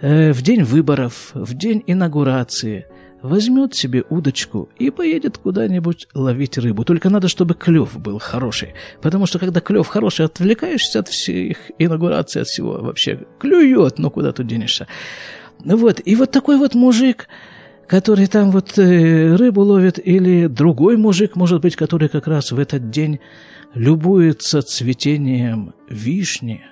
э, 0.05 0.33
в 0.33 0.41
день 0.41 0.63
выборов, 0.63 1.31
в 1.33 1.53
день 1.55 1.83
инаугурации 1.87 2.85
возьмет 3.21 3.73
себе 3.73 4.03
удочку 4.09 4.69
и 4.77 4.91
поедет 4.91 5.39
куда-нибудь 5.39 6.07
ловить 6.13 6.59
рыбу. 6.59 6.85
Только 6.85 7.09
надо, 7.09 7.27
чтобы 7.27 7.55
клев 7.55 7.97
был 7.97 8.19
хороший. 8.19 8.75
Потому 9.01 9.25
что 9.25 9.39
когда 9.39 9.61
клев 9.61 9.87
хороший, 9.87 10.25
отвлекаешься 10.27 10.99
от 10.99 11.07
всех 11.07 11.57
инаугураций, 11.79 12.43
от 12.43 12.47
всего 12.47 12.73
вообще. 12.73 13.25
Клюет, 13.39 13.97
но 13.97 14.11
куда 14.11 14.31
тут 14.31 14.45
денешься. 14.45 14.87
Вот. 15.63 16.01
И 16.05 16.15
вот 16.15 16.29
такой 16.29 16.57
вот 16.57 16.75
мужик, 16.75 17.27
который 17.87 18.27
там 18.27 18.51
вот 18.51 18.77
э, 18.77 19.35
рыбу 19.35 19.61
ловит, 19.61 19.97
или 19.97 20.45
другой 20.45 20.97
мужик, 20.97 21.35
может 21.35 21.61
быть, 21.61 21.75
который 21.75 22.09
как 22.09 22.27
раз 22.27 22.51
в 22.51 22.59
этот 22.59 22.91
день 22.91 23.19
любуется 23.73 24.61
цветением 24.61 25.73
вишни, 25.89 26.63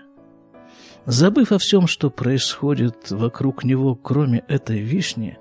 забыв 1.06 1.52
о 1.52 1.58
всем, 1.58 1.88
что 1.88 2.10
происходит 2.10 3.12
вокруг 3.12 3.64
него, 3.64 3.96
кроме 3.96 4.44
этой 4.48 4.80
вишни, 4.80 5.38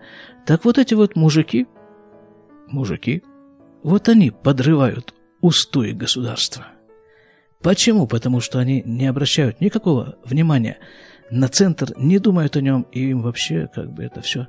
так 0.46 0.64
вот 0.64 0.78
эти 0.78 0.94
вот 0.94 1.16
мужики, 1.16 1.66
мужики, 2.68 3.22
вот 3.82 4.08
они 4.08 4.30
подрывают 4.30 5.14
устои 5.40 5.92
государства. 5.92 6.66
Почему? 7.60 8.06
Потому 8.06 8.40
что 8.40 8.58
они 8.58 8.82
не 8.84 9.06
обращают 9.06 9.60
никакого 9.60 10.16
внимания 10.24 10.78
на 11.30 11.48
центр, 11.48 11.92
не 11.96 12.18
думают 12.18 12.56
о 12.56 12.60
нем, 12.60 12.86
и 12.92 13.10
им 13.10 13.22
вообще 13.22 13.68
как 13.72 13.92
бы 13.92 14.02
это 14.04 14.20
все 14.20 14.48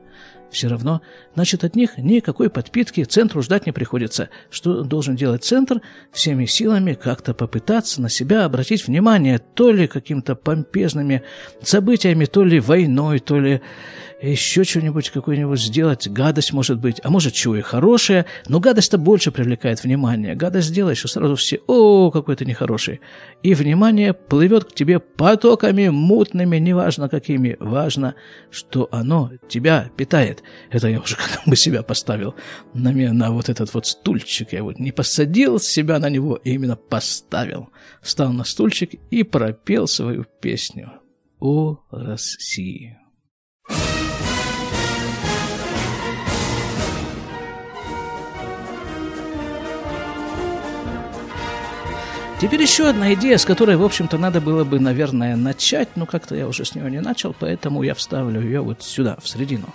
все 0.53 0.67
равно, 0.67 1.01
значит, 1.35 1.63
от 1.63 1.75
них 1.75 1.97
никакой 1.97 2.49
подпитки 2.49 3.03
центру 3.03 3.41
ждать 3.41 3.65
не 3.65 3.71
приходится. 3.71 4.29
Что 4.49 4.83
должен 4.83 5.15
делать 5.15 5.43
центр? 5.43 5.81
Всеми 6.11 6.45
силами 6.45 6.93
как-то 6.93 7.33
попытаться 7.33 8.01
на 8.01 8.09
себя 8.09 8.45
обратить 8.45 8.87
внимание 8.87 9.39
то 9.39 9.71
ли 9.71 9.87
какими-то 9.87 10.35
помпезными 10.35 11.23
событиями, 11.61 12.25
то 12.25 12.43
ли 12.43 12.59
войной, 12.59 13.19
то 13.19 13.39
ли 13.39 13.61
еще 14.23 14.63
что-нибудь 14.63 15.09
какую-нибудь 15.09 15.59
сделать, 15.59 16.07
гадость 16.07 16.53
может 16.53 16.79
быть, 16.79 17.01
а 17.03 17.09
может 17.09 17.33
чего 17.33 17.57
и 17.57 17.61
хорошее, 17.61 18.25
но 18.47 18.61
гадость-то 18.61 18.97
больше 18.97 19.31
привлекает 19.31 19.83
внимание. 19.83 20.33
Гадость 20.33 20.69
сделаешь, 20.69 21.03
и 21.03 21.07
сразу 21.07 21.35
все, 21.35 21.59
о, 21.67 22.09
какой 22.09 22.35
ты 22.37 22.45
нехороший. 22.45 23.01
И 23.41 23.53
внимание 23.53 24.13
плывет 24.13 24.65
к 24.65 24.73
тебе 24.73 24.99
потоками 24.99 25.89
мутными, 25.89 26.57
неважно 26.57 27.09
какими, 27.09 27.57
важно, 27.59 28.15
что 28.49 28.87
оно 28.91 29.31
тебя 29.49 29.89
питает. 29.97 30.42
Это 30.69 30.87
я 30.87 30.99
уже 30.99 31.15
как 31.33 31.45
бы 31.45 31.55
себя 31.55 31.83
поставил 31.83 32.35
на, 32.73 32.91
меня, 32.91 33.13
на 33.13 33.31
вот 33.31 33.49
этот 33.49 33.73
вот 33.73 33.85
стульчик. 33.85 34.53
Я 34.53 34.63
вот 34.63 34.79
не 34.79 34.91
посадил 34.91 35.59
себя 35.59 35.99
на 35.99 36.09
него, 36.09 36.39
а 36.43 36.47
именно 36.47 36.75
поставил. 36.75 37.69
Встал 38.01 38.31
на 38.33 38.43
стульчик 38.43 38.95
и 39.11 39.23
пропел 39.23 39.87
свою 39.87 40.25
песню 40.41 40.93
о 41.39 41.79
России. 41.91 42.97
Теперь 52.43 52.61
еще 52.61 52.89
одна 52.89 53.13
идея, 53.13 53.37
с 53.37 53.45
которой, 53.45 53.77
в 53.77 53.83
общем-то, 53.83 54.17
надо 54.17 54.41
было 54.41 54.65
бы, 54.65 54.77
наверное, 54.77 55.37
начать, 55.37 55.87
но 55.95 56.05
как-то 56.05 56.35
я 56.35 56.45
уже 56.45 56.65
с 56.65 56.75
нее 56.75 56.91
не 56.91 56.99
начал, 56.99 57.33
поэтому 57.33 57.83
я 57.83 57.93
вставлю 57.93 58.41
ее 58.41 58.59
вот 58.59 58.83
сюда, 58.83 59.15
в 59.23 59.29
середину. 59.29 59.73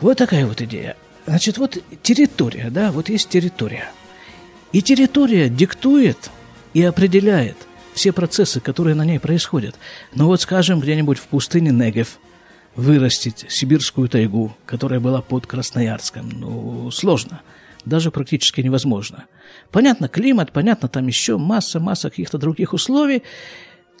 Вот 0.00 0.18
такая 0.18 0.46
вот 0.46 0.60
идея. 0.62 0.96
Значит, 1.26 1.58
вот 1.58 1.78
территория, 2.02 2.70
да, 2.70 2.92
вот 2.92 3.08
есть 3.08 3.28
территория. 3.28 3.90
И 4.72 4.82
территория 4.82 5.48
диктует 5.48 6.30
и 6.74 6.82
определяет 6.82 7.56
все 7.94 8.12
процессы, 8.12 8.60
которые 8.60 8.94
на 8.94 9.04
ней 9.04 9.18
происходят. 9.18 9.76
Но 10.14 10.26
вот, 10.26 10.40
скажем, 10.40 10.80
где-нибудь 10.80 11.18
в 11.18 11.26
пустыне 11.26 11.70
Негев 11.70 12.18
вырастить 12.74 13.46
сибирскую 13.48 14.08
тайгу, 14.08 14.56
которая 14.66 15.00
была 15.00 15.22
под 15.22 15.46
Красноярском, 15.46 16.28
ну, 16.28 16.90
сложно– 16.90 17.40
даже 17.86 18.10
практически 18.10 18.60
невозможно. 18.60 19.24
Понятно, 19.70 20.08
климат, 20.08 20.52
понятно, 20.52 20.88
там 20.88 21.06
еще 21.06 21.38
масса-масса 21.38 22.10
каких-то 22.10 22.36
других 22.36 22.74
условий. 22.74 23.22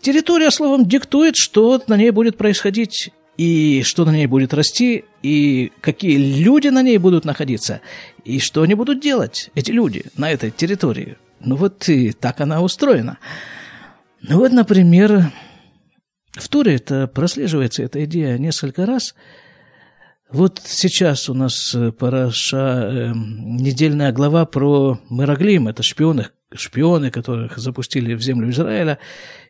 Территория, 0.02 0.50
словом, 0.50 0.86
диктует, 0.86 1.36
что 1.36 1.82
на 1.86 1.96
ней 1.96 2.10
будет 2.10 2.36
происходить 2.36 3.10
и 3.36 3.82
что 3.82 4.04
на 4.04 4.10
ней 4.10 4.26
будет 4.26 4.54
расти, 4.54 5.04
и 5.22 5.72
какие 5.80 6.16
люди 6.16 6.68
на 6.68 6.82
ней 6.82 6.98
будут 6.98 7.24
находиться, 7.24 7.80
и 8.24 8.38
что 8.38 8.62
они 8.62 8.74
будут 8.74 9.00
делать, 9.00 9.50
эти 9.54 9.70
люди, 9.70 10.04
на 10.16 10.30
этой 10.30 10.50
территории. 10.50 11.16
Ну 11.40 11.56
вот 11.56 11.88
и 11.88 12.12
так 12.12 12.40
она 12.40 12.62
устроена. 12.62 13.18
Ну 14.22 14.38
вот, 14.38 14.52
например, 14.52 15.32
в 16.32 16.48
Туре 16.48 16.76
это 16.76 17.06
прослеживается 17.06 17.82
эта 17.82 18.04
идея 18.04 18.38
несколько 18.38 18.86
раз– 18.86 19.14
вот 20.30 20.60
сейчас 20.64 21.28
у 21.28 21.34
нас 21.34 21.72
э, 21.74 21.92
параша, 21.92 22.56
э, 22.56 23.12
недельная 23.14 24.10
глава 24.10 24.44
про 24.44 24.98
Мераглим, 25.08 25.68
это 25.68 25.84
шпионы, 25.84 26.26
шпионы, 26.52 27.12
которых 27.12 27.58
запустили 27.58 28.12
в 28.14 28.20
землю 28.20 28.50
Израиля 28.50 28.98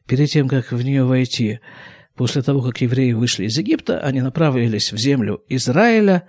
перед 0.07 0.29
тем, 0.29 0.49
как 0.49 0.73
в 0.73 0.83
нее 0.83 1.05
войти. 1.05 1.61
После 2.17 2.43
того, 2.43 2.63
как 2.63 2.81
евреи 2.81 3.13
вышли 3.13 3.45
из 3.45 3.59
Египта, 3.59 4.01
они 4.01 4.23
направились 4.23 4.93
в 4.93 4.97
землю 4.97 5.43
Израиля. 5.49 6.27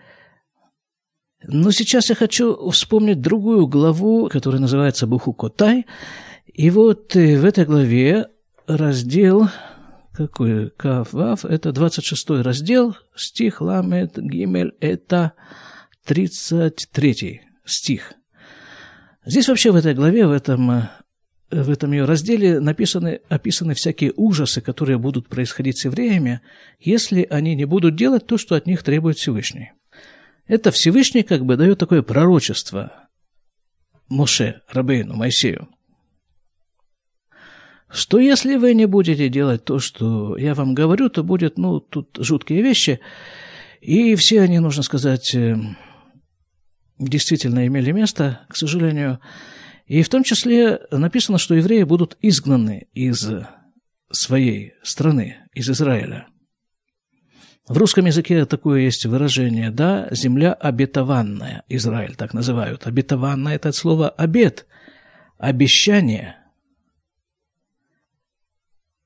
Но 1.44 1.72
сейчас 1.72 2.10
я 2.10 2.16
хочу 2.16 2.70
вспомнить 2.72 3.22
другую 3.22 3.68
главу, 3.68 4.28
которая 4.28 4.60
называется 4.60 5.08
Буху 5.08 5.34
Котай. 5.34 5.86
И 6.46 6.70
вот 6.70 7.16
э, 7.16 7.40
в 7.40 7.46
этой 7.46 7.66
главе 7.66 8.28
раздел 8.68 9.50
какой? 10.18 10.72
Кав, 10.72 11.14
Вав, 11.14 11.46
это 11.46 11.72
26 11.72 12.42
раздел, 12.42 12.98
стих 13.16 13.62
Ламед 13.62 14.18
Гимель, 14.18 14.74
это 14.80 15.34
33 16.06 17.42
стих. 17.66 18.14
Здесь 19.24 19.48
вообще 19.48 19.72
в 19.72 19.76
этой 19.76 19.94
главе, 19.94 20.26
в 20.26 20.32
этом, 20.32 20.90
в 21.50 21.70
этом 21.70 21.94
ее 21.94 22.06
разделе 22.06 22.60
написаны, 22.60 23.22
описаны 23.30 23.74
всякие 23.74 24.14
ужасы, 24.16 24.62
которые 24.62 24.98
будут 24.98 25.30
происходить 25.30 25.80
с 25.80 25.86
евреями, 25.86 26.42
если 26.80 27.26
они 27.30 27.56
не 27.56 27.66
будут 27.66 27.96
делать 27.96 28.28
то, 28.28 28.38
что 28.38 28.56
от 28.56 28.66
них 28.66 28.84
требует 28.84 29.18
Всевышний. 29.18 29.72
Это 30.46 30.72
Всевышний 30.72 31.24
как 31.24 31.46
бы 31.46 31.56
дает 31.58 31.80
такое 31.80 32.02
пророчество 32.02 33.10
Моше, 34.10 34.62
Рабейну, 34.70 35.16
Моисею 35.16 35.70
что 37.90 38.20
если 38.20 38.56
вы 38.56 38.74
не 38.74 38.86
будете 38.86 39.30
делать 39.30 39.64
то, 39.64 39.80
что 39.80 40.38
я 40.38 40.54
вам 40.54 40.74
говорю, 40.74 41.10
то 41.10 41.24
будет, 41.24 41.58
ну, 41.58 41.80
тут 41.80 42.18
жуткие 42.20 42.62
вещи, 42.62 43.00
и 43.82 44.16
все 44.16 44.42
они, 44.42 44.60
нужно 44.60 44.84
сказать, 44.84 45.34
э, 45.34 45.56
действительно 47.00 47.66
имели 47.66 47.92
место, 47.92 48.46
к 48.50 48.58
сожалению. 48.58 49.20
И 49.88 50.04
в 50.04 50.10
том 50.10 50.24
числе 50.24 50.82
написано, 50.92 51.38
что 51.38 51.56
евреи 51.56 51.84
будут 51.84 52.18
изгнаны 52.22 52.88
из 52.94 53.28
своей 54.12 54.74
страны, 54.84 55.38
из 55.54 55.70
Израиля. 55.70 56.28
В 57.68 57.78
русском 57.78 58.06
языке 58.06 58.46
такое 58.46 58.82
есть 58.82 59.06
выражение, 59.06 59.72
да, 59.72 60.08
земля 60.12 60.54
обетованная, 60.54 61.64
Израиль 61.68 62.16
так 62.16 62.34
называют. 62.34 62.88
Обетованная– 62.88 63.56
это 63.58 63.72
слово 63.72 64.10
обет, 64.10 64.66
обещание– 65.38 66.36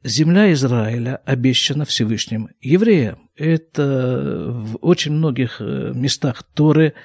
Земля 0.03 0.51
Израиля 0.53 1.21
обещана 1.25 1.85
Всевышним 1.85 2.49
евреям. 2.59 3.29
Это 3.35 4.47
в 4.49 4.77
очень 4.77 5.13
многих 5.13 5.57
э, 5.61 5.91
местах 5.93 6.41
Торы 6.55 6.95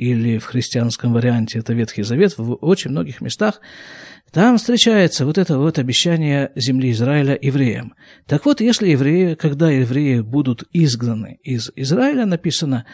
или 0.00 0.38
в 0.38 0.46
христианском 0.46 1.12
варианте 1.12 1.58
это 1.58 1.74
Ветхий 1.74 2.02
Завет, 2.02 2.38
в 2.38 2.54
очень 2.54 2.90
многих 2.90 3.20
местах 3.20 3.60
там 4.32 4.56
встречается 4.56 5.26
вот 5.26 5.36
это 5.36 5.58
вот 5.58 5.78
обещание 5.78 6.52
земли 6.54 6.92
Израиля 6.92 7.38
евреям. 7.40 7.94
Так 8.26 8.46
вот, 8.46 8.62
если 8.62 8.88
евреи, 8.88 9.34
когда 9.34 9.70
евреи 9.70 10.20
будут 10.20 10.64
изгнаны 10.72 11.38
из 11.42 11.70
Израиля, 11.76 12.24
написано 12.24 12.86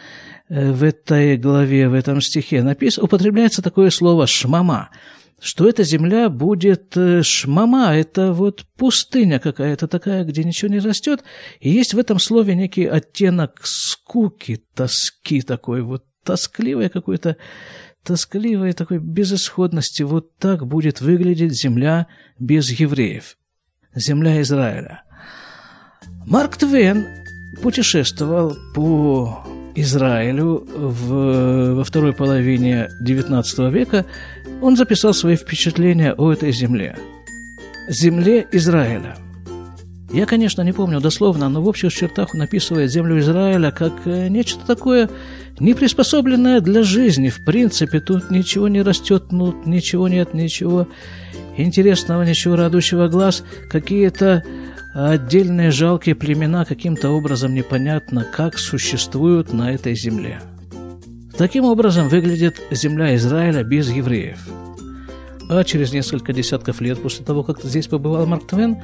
э, 0.49 0.71
в 0.71 0.83
этой 0.83 1.37
главе, 1.37 1.87
в 1.87 1.93
этом 1.93 2.19
стихе, 2.19 2.61
написано, 2.61 3.05
употребляется 3.05 3.61
такое 3.61 3.89
слово 3.89 4.27
«шмама», 4.27 4.89
что 5.39 5.69
эта 5.69 5.83
земля 5.83 6.29
будет 6.29 6.97
э, 6.97 7.21
шмама, 7.21 7.95
это 7.95 8.33
вот 8.33 8.65
пустыня 8.75 9.39
какая-то 9.39 9.87
такая, 9.87 10.23
где 10.25 10.43
ничего 10.43 10.71
не 10.71 10.79
растет, 10.79 11.23
и 11.59 11.69
есть 11.69 11.93
в 11.93 11.99
этом 11.99 12.19
слове 12.19 12.55
некий 12.55 12.85
оттенок 12.85 13.61
скуки, 13.63 14.61
тоски 14.73 15.41
такой, 15.41 15.83
вот 15.83 16.03
тоскливое 16.27 16.89
какое-то, 16.89 17.37
тоскливой 18.03 18.73
такой 18.73 18.99
безысходности. 18.99 20.03
Вот 20.03 20.37
так 20.37 20.67
будет 20.67 20.99
выглядеть 20.99 21.53
земля 21.53 22.07
без 22.37 22.69
евреев, 22.69 23.37
земля 23.95 24.41
Израиля. 24.41 25.03
Марк 26.25 26.57
Твен 26.57 27.07
путешествовал 27.63 28.57
по 28.75 29.41
Израилю 29.75 30.67
в, 30.75 31.75
во 31.75 31.83
второй 31.85 32.11
половине 32.13 32.89
XIX 33.01 33.71
века, 33.71 34.05
он 34.61 34.75
записал 34.75 35.13
свои 35.13 35.37
впечатления 35.37 36.13
о 36.13 36.33
этой 36.33 36.51
земле. 36.51 36.97
Земле 37.87 38.45
Израиля. 38.51 39.15
Я, 40.11 40.25
конечно, 40.25 40.61
не 40.61 40.71
помню 40.71 41.01
дословно, 41.01 41.49
но 41.49 41.61
в 41.61 41.67
общих 41.67 41.93
чертах 41.93 42.33
он 42.33 42.41
описывает 42.41 42.91
землю 42.91 43.19
Израиля 43.19 43.71
как 43.71 43.93
э, 44.05 44.29
нечто 44.29 44.65
такое 44.65 45.09
неприспособленное 45.59 46.61
для 46.61 46.83
жизни. 46.83 47.29
В 47.29 47.43
принципе, 47.43 47.99
тут 47.99 48.31
ничего 48.31 48.69
не 48.69 48.81
растет, 48.81 49.31
ну, 49.31 49.53
ничего 49.65 50.07
нет, 50.07 50.33
ничего 50.33 50.87
интересного, 51.57 52.23
ничего 52.23 52.55
радующего 52.55 53.09
глаз. 53.09 53.43
Какие-то 53.69 54.43
отдельные 54.93 55.71
жалкие 55.71 56.15
племена 56.15 56.63
каким-то 56.63 57.09
образом 57.09 57.53
непонятно, 57.53 58.23
как 58.23 58.57
существуют 58.57 59.51
на 59.51 59.73
этой 59.73 59.93
земле. 59.95 60.39
Таким 61.37 61.65
образом 61.65 62.07
выглядит 62.07 62.61
земля 62.71 63.15
Израиля 63.15 63.63
без 63.63 63.89
евреев. 63.89 64.39
А 65.49 65.63
через 65.63 65.93
несколько 65.93 66.33
десятков 66.33 66.81
лет 66.81 67.01
после 67.01 67.25
того, 67.25 67.43
как 67.43 67.61
здесь 67.63 67.87
побывал 67.87 68.25
Марк 68.25 68.47
Твен, 68.47 68.77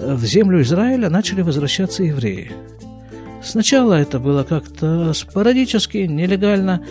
в 0.00 0.24
землю 0.24 0.62
Израиля 0.62 1.10
начали 1.10 1.42
возвращаться 1.42 2.02
евреи. 2.02 2.52
Сначала 3.42 3.94
это 3.94 4.18
было 4.18 4.42
как-то 4.42 5.12
спорадически, 5.14 5.98
нелегально, 5.98 6.82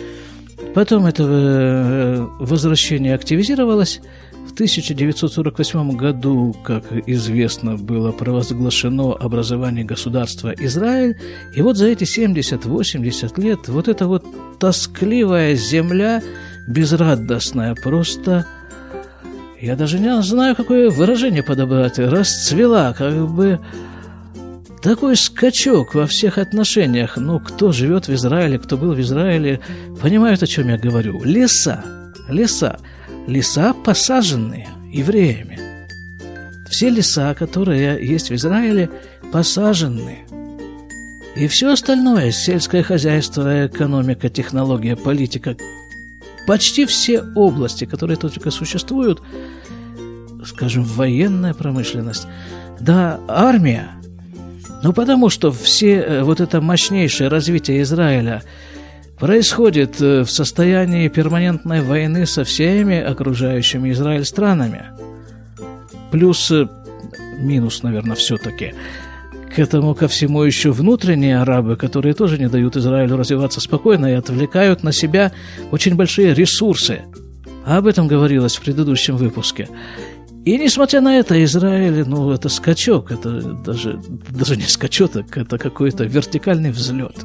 потом 0.74 1.06
это 1.06 1.22
э, 1.26 2.26
возвращение 2.40 3.14
активизировалось– 3.14 4.00
в 4.50 4.52
1948 4.52 5.92
году, 5.92 6.56
как 6.64 6.84
известно, 7.06 7.76
было 7.76 8.10
провозглашено 8.10 9.12
образование 9.12 9.84
государства 9.84 10.52
Израиль, 10.58 11.16
и 11.54 11.62
вот 11.62 11.76
за 11.76 11.86
эти 11.86 12.02
70-80 12.02 13.40
лет 13.40 13.68
вот 13.68 13.86
эта 13.86 14.08
вот 14.08 14.24
тоскливая 14.58 15.54
земля, 15.54 16.20
безрадостная, 16.66 17.76
просто, 17.76 18.44
я 19.60 19.76
даже 19.76 19.98
не 19.98 20.22
знаю, 20.22 20.56
какое 20.56 20.90
выражение 20.90 21.42
подобрать, 21.42 21.98
расцвела, 21.98 22.92
как 22.92 23.28
бы 23.28 23.60
такой 24.82 25.16
скачок 25.16 25.94
во 25.94 26.06
всех 26.06 26.38
отношениях. 26.38 27.16
Ну, 27.16 27.40
кто 27.40 27.72
живет 27.72 28.08
в 28.08 28.14
Израиле, 28.14 28.58
кто 28.58 28.76
был 28.76 28.94
в 28.94 29.00
Израиле, 29.00 29.60
понимают, 30.00 30.42
о 30.42 30.46
чем 30.46 30.68
я 30.68 30.78
говорю. 30.78 31.22
Леса, 31.24 31.84
леса 32.28 32.78
леса, 33.26 33.74
посаженные 33.74 34.68
евреями. 34.92 35.58
Все 36.68 36.88
леса, 36.88 37.34
которые 37.34 38.06
есть 38.06 38.30
в 38.30 38.34
Израиле, 38.34 38.90
посажены. 39.32 40.18
И 41.36 41.46
все 41.46 41.72
остальное– 41.72 42.30
сельское 42.32 42.82
хозяйство, 42.82 43.66
экономика, 43.66 44.28
технология, 44.28 44.96
политика– 44.96 45.56
почти 46.50 46.84
все 46.84 47.22
области, 47.36 47.84
которые 47.84 48.16
только 48.16 48.50
существуют, 48.50 49.22
скажем, 50.44 50.82
военная 50.82 51.54
промышленность, 51.54 52.26
да, 52.80 53.20
армия, 53.28 53.92
ну, 54.82 54.92
потому 54.92 55.30
что 55.30 55.52
все 55.52 56.00
э, 56.00 56.22
вот 56.24 56.40
это 56.40 56.60
мощнейшее 56.60 57.28
развитие 57.28 57.82
Израиля– 57.82 58.42
происходит 59.20 60.00
э, 60.00 60.22
в 60.22 60.30
состоянии 60.30 61.06
перманентной 61.06 61.82
войны 61.82 62.26
со 62.26 62.42
всеми 62.42 63.00
окружающими 63.00 63.92
Израиль 63.92 64.24
странами. 64.24 64.86
Плюс, 66.10 66.50
э, 66.50 66.66
минус, 67.38 67.84
наверное, 67.84 68.16
все-таки, 68.16 68.74
к 69.54 69.58
этому 69.58 69.94
ко 69.94 70.08
всему 70.08 70.42
еще 70.42 70.70
внутренние 70.70 71.40
арабы, 71.40 71.76
которые 71.76 72.14
тоже 72.14 72.38
не 72.38 72.48
дают 72.48 72.76
Израилю 72.76 73.16
развиваться 73.16 73.60
спокойно 73.60 74.06
и 74.06 74.14
отвлекают 74.14 74.82
на 74.82 74.92
себя 74.92 75.32
очень 75.70 75.96
большие 75.96 76.34
ресурсы. 76.34 77.02
Об 77.64 77.86
этом 77.86 78.08
говорилось 78.08 78.56
в 78.56 78.62
предыдущем 78.62 79.16
выпуске. 79.16 79.68
И 80.44 80.56
несмотря 80.56 81.00
на 81.02 81.18
это, 81.18 81.42
Израиль, 81.44 82.04
ну, 82.06 82.30
это 82.30 82.48
скачок, 82.48 83.12
это 83.12 83.40
даже, 83.40 84.00
даже 84.30 84.56
не 84.56 84.62
скачок, 84.62 85.36
это 85.36 85.58
какой-то 85.58 86.04
вертикальный 86.04 86.70
взлет 86.70 87.16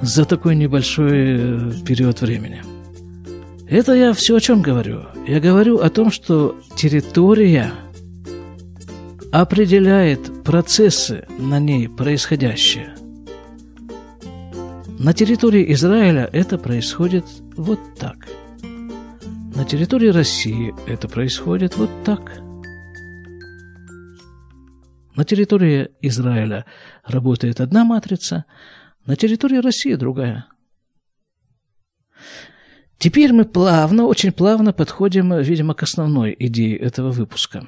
за 0.00 0.24
такой 0.24 0.54
небольшой 0.54 1.10
э, 1.10 1.70
период 1.84 2.20
времени. 2.20 2.62
Это 3.68 3.94
я 3.94 4.12
все 4.12 4.36
о 4.36 4.40
чем 4.40 4.62
говорю? 4.62 5.06
Я 5.26 5.40
говорю 5.40 5.78
о 5.78 5.90
том, 5.90 6.12
что 6.12 6.54
территория 6.76 7.72
определяет 9.32 10.44
процессы 10.44 11.26
на 11.38 11.58
ней 11.58 11.88
происходящие. 11.88 12.94
На 14.98 15.12
территории 15.12 15.72
Израиля 15.72 16.28
это 16.32 16.58
происходит 16.58 17.26
вот 17.56 17.80
так. 17.98 18.28
На 19.54 19.64
территории 19.64 20.08
России 20.08 20.74
это 20.86 21.08
происходит 21.08 21.76
вот 21.76 21.90
так. 22.04 22.40
На 25.14 25.24
территории 25.24 25.88
Израиля 26.02 26.66
работает 27.04 27.60
одна 27.60 27.84
матрица– 27.84 28.44
на 29.06 29.14
территории 29.14 29.58
России 29.58 29.94
другая. 29.94 30.46
Теперь 32.98 33.32
мы 33.32 33.44
плавно, 33.44 34.06
очень 34.06 34.32
плавно 34.32 34.72
подходим, 34.72 35.32
видимо, 35.40 35.74
к 35.74 35.82
основной 35.82 36.34
идее 36.38 36.76
этого 36.76 37.12
выпуска. 37.12 37.66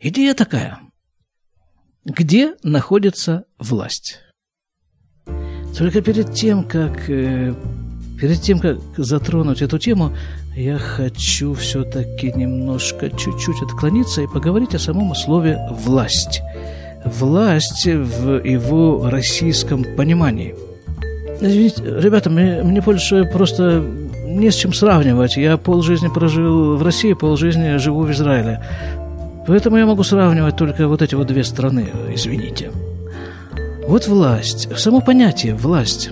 Идея 0.00 0.34
такая. 0.34 0.78
Где 2.04 2.54
находится 2.62 3.44
власть? 3.58 4.20
Только 5.76 6.00
перед 6.02 6.34
тем, 6.34 6.64
как, 6.64 7.10
э, 7.10 7.54
перед 8.20 8.40
тем, 8.40 8.60
как 8.60 8.78
затронуть 8.96 9.60
эту 9.60 9.78
тему, 9.78 10.16
я 10.56 10.78
хочу 10.78 11.54
все-таки 11.54 12.32
немножко, 12.32 13.10
чуть-чуть 13.10 13.62
отклониться 13.62 14.22
и 14.22 14.26
поговорить 14.26 14.74
о 14.74 14.78
самом 14.78 15.14
слове 15.14 15.58
«власть» 15.70 16.42
власть 17.04 17.86
в 17.86 18.44
его 18.44 19.08
российском 19.08 19.84
понимании. 19.96 20.54
Извините, 21.40 21.82
ребята, 21.84 22.30
мне, 22.30 22.62
мне 22.62 22.80
больше 22.80 23.24
просто 23.24 23.84
не 24.26 24.50
с 24.50 24.56
чем 24.56 24.72
сравнивать. 24.72 25.36
Я 25.36 25.56
полжизни 25.56 26.08
прожил 26.08 26.76
в 26.76 26.82
России, 26.82 27.12
полжизни 27.12 27.76
живу 27.76 28.02
в 28.02 28.10
Израиле. 28.12 28.62
Поэтому 29.48 29.78
я 29.78 29.86
могу 29.86 30.02
сравнивать 30.02 30.56
только 30.56 30.86
вот 30.86 31.00
эти 31.00 31.14
вот 31.14 31.26
две 31.26 31.42
страны, 31.42 31.88
извините. 32.14 32.70
Вот 33.86 34.06
власть, 34.06 34.68
само 34.78 35.00
понятие 35.00 35.54
«власть». 35.54 36.10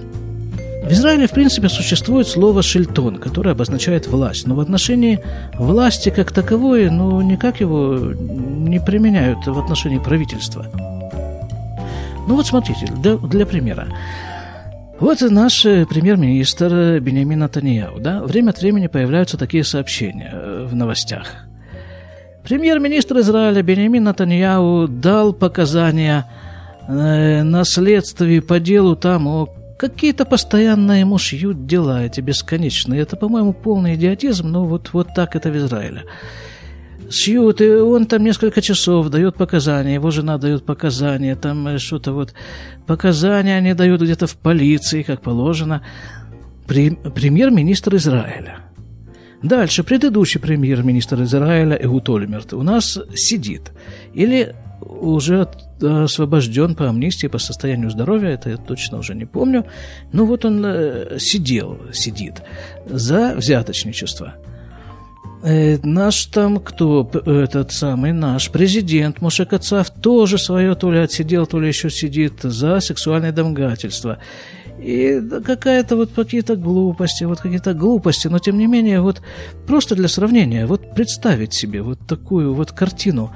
В 0.82 0.90
Израиле, 0.90 1.26
в 1.26 1.32
принципе, 1.32 1.68
существует 1.68 2.26
слово 2.28 2.62
«шельтон», 2.62 3.18
которое 3.18 3.50
обозначает 3.50 4.06
власть. 4.06 4.46
Но 4.46 4.54
в 4.54 4.60
отношении 4.60 5.20
власти 5.58 6.08
как 6.08 6.32
таковой, 6.32 6.88
ну, 6.88 7.20
никак 7.20 7.60
его 7.60 7.98
не 7.98 8.80
применяют 8.80 9.46
в 9.46 9.58
отношении 9.58 9.98
правительства. 9.98 10.64
Ну 12.26 12.36
вот 12.36 12.46
смотрите, 12.46 12.86
для, 13.02 13.18
для 13.18 13.44
примера. 13.44 13.88
Вот 14.98 15.20
наш 15.20 15.62
премьер-министр 15.62 17.00
Бенямин 17.00 17.40
Натаньяу, 17.40 18.00
да, 18.00 18.22
время 18.22 18.50
от 18.50 18.62
времени 18.62 18.86
появляются 18.86 19.36
такие 19.36 19.62
сообщения 19.62 20.30
э, 20.32 20.66
в 20.70 20.74
новостях. 20.74 21.45
Премьер-министр 22.46 23.18
Израиля 23.18 23.60
Бенямин 23.60 24.04
Натаньяу 24.04 24.86
дал 24.86 25.32
показания 25.32 26.30
э, 26.86 27.42
на 27.42 27.64
следствии 27.64 28.38
по 28.38 28.60
делу 28.60 28.94
там 28.94 29.26
о 29.26 29.48
Какие-то 29.76 30.24
постоянно 30.24 31.00
ему 31.00 31.18
шьют 31.18 31.66
дела 31.66 32.04
эти 32.04 32.22
бесконечные. 32.22 33.02
Это, 33.02 33.16
по-моему, 33.16 33.52
полный 33.52 33.96
идиотизм, 33.96 34.48
но 34.48 34.64
вот, 34.64 34.90
вот 34.92 35.08
так 35.14 35.34
это 35.34 35.50
в 35.50 35.56
Израиле. 35.56 36.04
Шьют, 37.10 37.60
и 37.60 37.68
он 37.68 38.06
там 38.06 38.22
несколько 38.22 38.62
часов 38.62 39.10
дает 39.10 39.34
показания, 39.34 39.94
его 39.94 40.10
жена 40.12 40.38
дает 40.38 40.64
показания, 40.64 41.34
там 41.34 41.66
э, 41.66 41.78
что-то 41.78 42.12
вот 42.12 42.32
показания 42.86 43.56
они 43.56 43.74
дают 43.74 44.00
где-то 44.00 44.28
в 44.28 44.36
полиции, 44.36 45.02
как 45.02 45.20
положено. 45.20 45.82
Премьер-министр 46.68 47.96
Израиля. 47.96 48.65
Дальше, 49.46 49.84
предыдущий 49.84 50.40
премьер-министр 50.40 51.22
Израиля 51.22 51.78
Эгут 51.80 52.08
Ольмерт 52.08 52.52
у 52.52 52.62
нас 52.62 52.98
сидит. 53.14 53.70
Или 54.12 54.54
уже 54.80 55.48
освобожден 55.80 56.74
по 56.74 56.88
амнистии 56.88 57.28
по 57.28 57.38
состоянию 57.38 57.90
здоровья, 57.90 58.30
это 58.30 58.50
я 58.50 58.56
точно 58.56 58.98
уже 58.98 59.14
не 59.14 59.24
помню. 59.24 59.64
Ну 60.12 60.26
вот 60.26 60.44
он 60.44 60.64
э, 60.66 61.18
сидел, 61.20 61.78
сидит 61.92 62.42
за 62.86 63.34
взяточничество. 63.36 64.34
Э, 65.44 65.78
наш 65.84 66.26
там 66.26 66.58
кто, 66.58 67.08
этот 67.24 67.70
самый 67.70 68.12
наш 68.12 68.50
президент 68.50 69.20
Мушекацав 69.20 69.90
тоже 69.90 70.38
свое 70.38 70.74
то 70.74 70.90
ли 70.90 70.98
отсидел, 70.98 71.46
то 71.46 71.60
ли 71.60 71.68
еще 71.68 71.88
сидит 71.88 72.40
за 72.42 72.80
сексуальное 72.80 73.30
домогательство. 73.30 74.18
И 74.78 75.22
какая-то 75.44 75.96
вот 75.96 76.12
какие-то 76.12 76.54
глупости, 76.56 77.24
вот 77.24 77.40
какие-то 77.40 77.72
глупости, 77.72 78.28
но 78.28 78.38
тем 78.38 78.58
не 78.58 78.66
менее, 78.66 79.00
вот 79.00 79.22
просто 79.66 79.94
для 79.94 80.08
сравнения, 80.08 80.66
вот 80.66 80.94
представить 80.94 81.54
себе 81.54 81.82
вот 81.82 81.98
такую 82.06 82.54
вот 82.54 82.72
картину. 82.72 83.34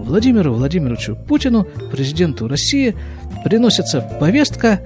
Владимиру 0.00 0.54
Владимировичу 0.54 1.14
Путину, 1.14 1.66
президенту 1.92 2.48
России, 2.48 2.96
приносится 3.44 4.00
повестка, 4.00 4.80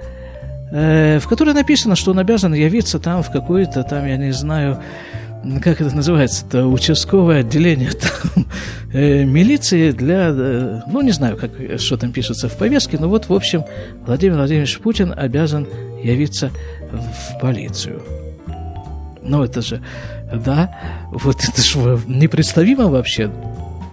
э, 0.72 1.18
в 1.20 1.28
которой 1.28 1.54
написано, 1.54 1.94
что 1.94 2.10
он 2.10 2.18
обязан 2.18 2.52
явиться 2.52 2.98
там 2.98 3.22
в 3.22 3.30
какой-то 3.30 3.84
там, 3.84 4.06
я 4.06 4.16
не 4.16 4.32
знаю, 4.32 4.82
как 5.62 5.80
это 5.80 5.94
называется, 5.94 6.44
это 6.46 6.66
участковое 6.66 7.40
отделение 7.40 7.90
там, 8.34 8.46
э, 8.92 9.24
милиции 9.24 9.92
для, 9.92 10.30
э, 10.30 10.80
ну, 10.86 11.00
не 11.00 11.12
знаю, 11.12 11.36
как, 11.36 11.52
что 11.78 11.96
там 11.96 12.12
пишется 12.12 12.48
в 12.48 12.56
повестке, 12.56 12.98
но 12.98 13.08
вот, 13.08 13.28
в 13.28 13.32
общем, 13.32 13.64
Владимир 14.06 14.36
Владимирович 14.36 14.78
Путин 14.78 15.12
обязан 15.16 15.66
явиться 16.02 16.50
в 16.90 17.40
полицию. 17.40 18.02
Ну, 19.22 19.44
это 19.44 19.62
же, 19.62 19.80
да, 20.32 20.70
вот 21.10 21.36
это 21.44 21.62
же 21.62 22.00
непредставимо 22.06 22.88
вообще. 22.88 23.30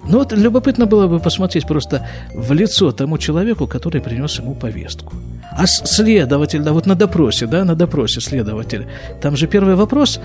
Ну, 0.07 0.17
вот 0.17 0.33
любопытно 0.33 0.87
было 0.87 1.07
бы 1.07 1.19
посмотреть 1.19 1.67
просто 1.67 2.07
в 2.33 2.51
лицо 2.53 2.91
тому 2.91 3.17
человеку, 3.17 3.67
который 3.67 4.01
принес 4.01 4.39
ему 4.39 4.55
повестку. 4.55 5.13
А 5.51 5.67
следователь, 5.67 6.61
да, 6.61 6.73
вот 6.73 6.87
на 6.87 6.95
допросе, 6.95 7.45
да, 7.45 7.63
на 7.63 7.75
допросе 7.75 8.21
следователь. 8.21 8.87
Там 9.21 9.35
же 9.35 9.45
первый 9.45 9.75
вопрос, 9.75 10.19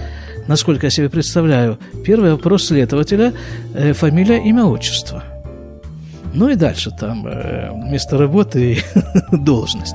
насколько 0.47 0.87
я 0.87 0.91
себе 0.91 1.11
представляю, 1.11 1.79
первый 2.05 2.31
вопрос 2.31 2.67
следователя 2.67 3.35
э,– 3.75 3.93
фамилия, 3.95 4.39
имя, 4.39 4.65
отчество. 4.65 5.34
Ну 6.35 6.49
и 6.49 6.57
дальше 6.57 6.91
там 6.91 7.27
э, 7.27 7.71
место 7.91 8.19
работы 8.19 8.75
и 8.75 8.79
должность. 9.37 9.95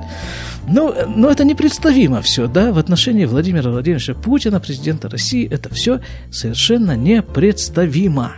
Ну, 0.67 0.93
но 1.07 1.29
это 1.29 1.43
непредставимо 1.43 2.21
все, 2.21 2.47
да, 2.47 2.71
в 2.71 2.77
отношении 2.77 3.25
Владимира 3.25 3.71
Владимировича 3.71 4.13
Путина, 4.13 4.59
президента 4.59 5.09
России, 5.09 5.47
это 5.47 5.73
все 5.73 5.99
совершенно 6.31 6.95
непредставимо. 6.95 8.33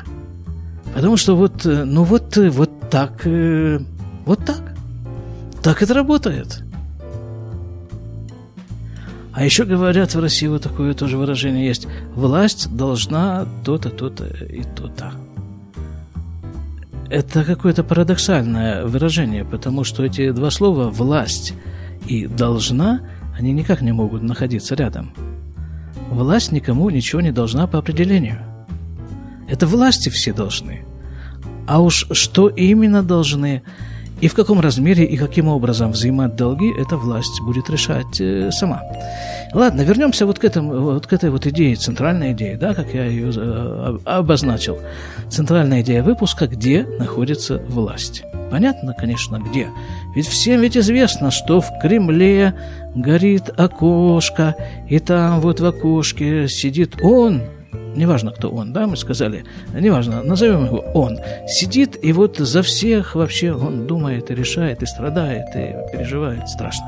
Потому 0.93 1.17
что 1.17 1.35
вот, 1.35 1.65
э, 1.65 1.83
ну 1.85 2.03
вот, 2.03 2.37
э, 2.37 2.49
вот 2.49 2.89
так, 2.89 3.25
э, 3.25 3.79
вот 4.25 4.45
так. 4.45 4.61
Так 5.61 5.83
это 5.83 5.93
работает. 5.93 6.63
А 9.33 9.45
еще 9.45 9.63
говорят 9.63 10.13
в 10.13 10.19
России 10.19 10.47
вот 10.47 10.63
такое 10.63 10.93
тоже 10.93 11.17
выражение 11.17 11.65
есть. 11.65 11.87
Власть 12.15 12.75
должна 12.75 13.45
то-то, 13.63 13.89
то-то 13.89 14.25
и 14.25 14.63
то-то. 14.63 15.13
Это 17.11 17.43
какое-то 17.43 17.83
парадоксальное 17.83 18.85
выражение, 18.85 19.43
потому 19.43 19.83
что 19.83 20.05
эти 20.05 20.31
два 20.31 20.49
слова 20.49 20.89
«власть» 20.89 21.53
и 22.07 22.25
«должна» 22.25 23.01
они 23.37 23.51
никак 23.51 23.81
не 23.81 23.91
могут 23.91 24.23
находиться 24.23 24.75
рядом. 24.75 25.13
Власть 26.09 26.53
никому 26.53 26.89
ничего 26.89 27.19
не 27.19 27.33
должна 27.33 27.67
по 27.67 27.79
определению. 27.79 28.39
Это 29.49 29.67
власти 29.67 30.07
все 30.07 30.31
должны. 30.31 30.85
А 31.67 31.81
уж 31.81 32.07
что 32.11 32.47
именно 32.47 33.03
должны, 33.03 33.63
и 34.21 34.27
в 34.27 34.35
каком 34.35 34.59
размере 34.59 35.03
и 35.03 35.17
каким 35.17 35.47
образом 35.47 35.91
взимать 35.91 36.35
долги, 36.35 36.71
эта 36.79 36.95
власть 36.95 37.41
будет 37.41 37.69
решать 37.69 38.21
э, 38.21 38.51
сама. 38.51 38.83
Ладно, 39.53 39.81
вернемся 39.81 40.25
вот 40.25 40.39
к, 40.39 40.45
этому, 40.45 40.79
вот 40.79 41.07
к 41.07 41.13
этой 41.13 41.29
вот 41.31 41.47
идее, 41.47 41.75
центральной 41.75 42.31
идее, 42.33 42.55
да, 42.55 42.73
как 42.73 42.93
я 42.93 43.05
ее 43.05 43.31
э, 43.35 43.97
обозначил. 44.05 44.77
Центральная 45.29 45.81
идея 45.81 46.03
выпуска, 46.03 46.47
где 46.47 46.85
находится 46.99 47.57
власть. 47.67 48.23
Понятно, 48.51 48.93
конечно, 48.93 49.39
где. 49.39 49.69
Ведь 50.13 50.27
всем 50.27 50.61
ведь 50.61 50.77
известно, 50.77 51.31
что 51.31 51.61
в 51.61 51.69
Кремле 51.81 52.53
горит 52.93 53.49
окошко, 53.57 54.55
и 54.87 54.99
там 54.99 55.39
вот 55.39 55.61
в 55.61 55.65
окошке 55.65 56.47
сидит 56.47 57.01
он, 57.01 57.41
неважно, 57.95 58.31
кто 58.31 58.49
он, 58.49 58.73
да, 58.73 58.87
мы 58.87 58.97
сказали, 58.97 59.45
неважно, 59.73 60.23
назовем 60.23 60.65
его 60.65 60.79
он, 60.93 61.19
сидит 61.47 61.97
и 62.03 62.13
вот 62.13 62.37
за 62.37 62.61
всех 62.61 63.15
вообще 63.15 63.53
он 63.53 63.87
думает 63.87 64.31
и 64.31 64.35
решает, 64.35 64.83
и 64.83 64.85
страдает, 64.85 65.47
и 65.55 65.75
переживает 65.91 66.47
страшно. 66.49 66.85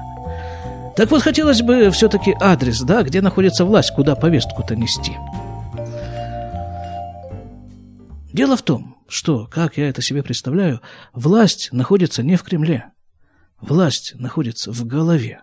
Так 0.96 1.10
вот, 1.10 1.24
хотелось 1.24 1.62
бы 1.62 1.89
все-таки 1.89 2.36
адрес, 2.39 2.82
да, 2.82 3.02
где 3.02 3.22
находится 3.22 3.66
власть, 3.66 3.92
куда 3.96 4.16
повестку-то 4.16 4.76
нести. 4.76 5.13
Дело 8.32 8.56
в 8.56 8.62
том, 8.62 8.98
что, 9.08 9.48
как 9.48 9.78
я 9.78 9.89
это 9.89 10.02
себе 10.02 10.24
представляю, 10.24 10.82
власть 11.13 11.70
находится 11.72 12.24
не 12.24 12.36
в 12.36 12.44
Кремле. 12.44 12.86
Власть 13.60 14.13
находится 14.16 14.72
в 14.72 14.86
голове. 14.86 15.42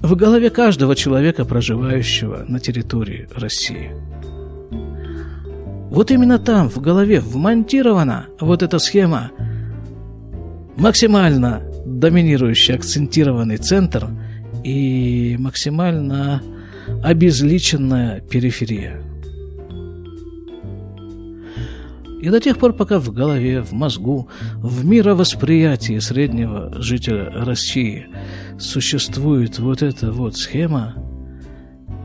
В 0.00 0.14
голове 0.14 0.48
каждого 0.48 0.96
человека, 0.96 1.44
проживающего 1.44 2.44
на 2.48 2.60
территории 2.60 3.28
России– 3.34 3.92
вот 5.90 6.12
именно 6.12 6.38
там, 6.38 6.70
в 6.70 6.80
голове, 6.80 7.20
вмонтирована 7.20 8.26
вот 8.38 8.62
эта 8.62 8.78
схема. 8.78 9.32
Максимально 10.76 11.62
доминирующий, 11.84 12.74
акцентированный 12.74 13.56
центр 13.56 14.08
и 14.62 15.36
максимально 15.38 16.42
обезличенная 17.02 18.20
периферия. 18.20 19.02
И 22.22 22.28
до 22.28 22.38
тех 22.38 22.58
пор, 22.58 22.74
пока 22.74 23.00
в 23.00 23.10
голове, 23.12 23.62
в 23.62 23.72
мозгу, 23.72 24.28
в 24.56 24.84
мировосприятии 24.84 25.98
среднего 25.98 26.80
жителя 26.80 27.30
России 27.32 28.06
существует 28.58 29.58
вот 29.58 29.82
эта 29.82 30.12
вот 30.12 30.36
схема, 30.36 30.94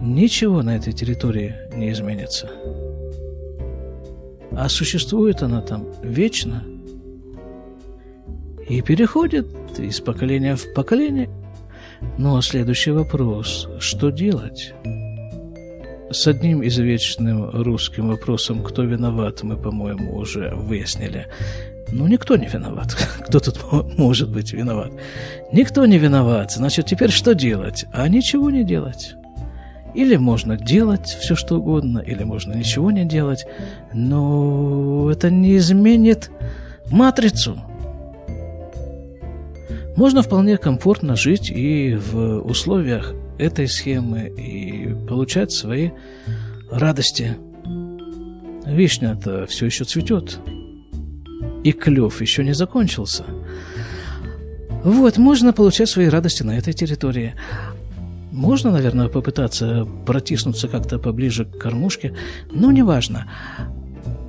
ничего 0.02 0.64
на 0.64 0.78
этой 0.78 0.94
территории 0.94 1.54
не 1.76 1.92
изменится. 1.92 2.50
А 4.52 4.70
существует 4.70 5.42
она 5.44 5.62
там 5.62 5.86
вечно 6.02 6.64
и 8.68 8.82
переходит 8.82 9.48
из 9.78 10.00
поколения 10.00 10.56
в 10.56 10.74
поколение. 10.74 11.30
Ну 12.18 12.38
а 12.38 12.42
следующий 12.42 12.92
вопрос– 12.92 13.68
что 13.80 14.10
делать? 14.10 14.74
С 16.12 16.28
одним 16.28 16.66
извечным 16.66 17.50
русским 17.50 18.10
вопросом 18.10 18.64
«кто 18.64 18.84
виноват?» 18.84 19.44
мы, 19.44 19.58
по-моему, 19.58 20.16
уже 20.18 20.54
выяснили. 20.56 21.28
Ну, 21.92 22.08
никто 22.08 22.36
не 22.36 22.48
виноват. 22.48 22.96
Кто 23.28 23.40
тут 23.40 23.58
может 23.98 24.30
быть 24.30 24.54
виноват? 24.54 24.92
Никто 25.52 25.86
не 25.86 25.98
виноват. 25.98 26.52
Значит, 26.52 26.88
теперь 26.88 27.12
что 27.12 27.36
делать? 27.36 27.86
А 27.94 28.08
ничего 28.08 28.50
не 28.50 28.64
делать. 28.64 29.16
Или 29.96 30.18
можно 30.18 30.58
делать 30.58 31.06
все, 31.08 31.36
что 31.36 31.58
угодно, 31.58 32.00
или 32.00 32.24
можно 32.24 32.54
ничего 32.54 32.92
не 32.92 33.06
делать, 33.06 33.46
но 33.94 35.10
это 35.10 35.30
не 35.30 35.56
изменит 35.58 36.32
матрицу. 36.92 37.58
Можно 39.96 40.22
вполне 40.22 40.58
комфортно 40.58 41.16
жить 41.16 41.50
и 41.50 41.96
в 41.96 42.40
условиях 42.42 43.14
этой 43.38 43.70
схемы 43.70 44.28
и 44.28 44.94
получать 45.08 45.54
свои 45.54 45.92
радости. 46.70 47.38
Вишня-то 48.66 49.46
все 49.46 49.68
еще 49.68 49.86
цветет, 49.86 50.40
и 51.64 51.72
клев 51.72 52.20
еще 52.20 52.44
не 52.44 52.54
закончился. 52.54 53.24
Вот, 54.84 55.18
можно 55.18 55.54
получать 55.54 55.90
свои 55.90 56.08
радости 56.08 56.44
на 56.44 56.58
этой 56.58 56.74
территории. 56.74 57.34
Можно, 58.36 58.72
наверное, 58.72 59.08
попытаться 59.08 59.88
протиснуться 60.06 60.68
как-то 60.68 61.00
поближе 61.00 61.46
к 61.46 61.58
кормушке, 61.58 62.14
но 62.52 62.70
неважно. 62.70 63.32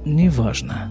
Неважно. 0.05 0.91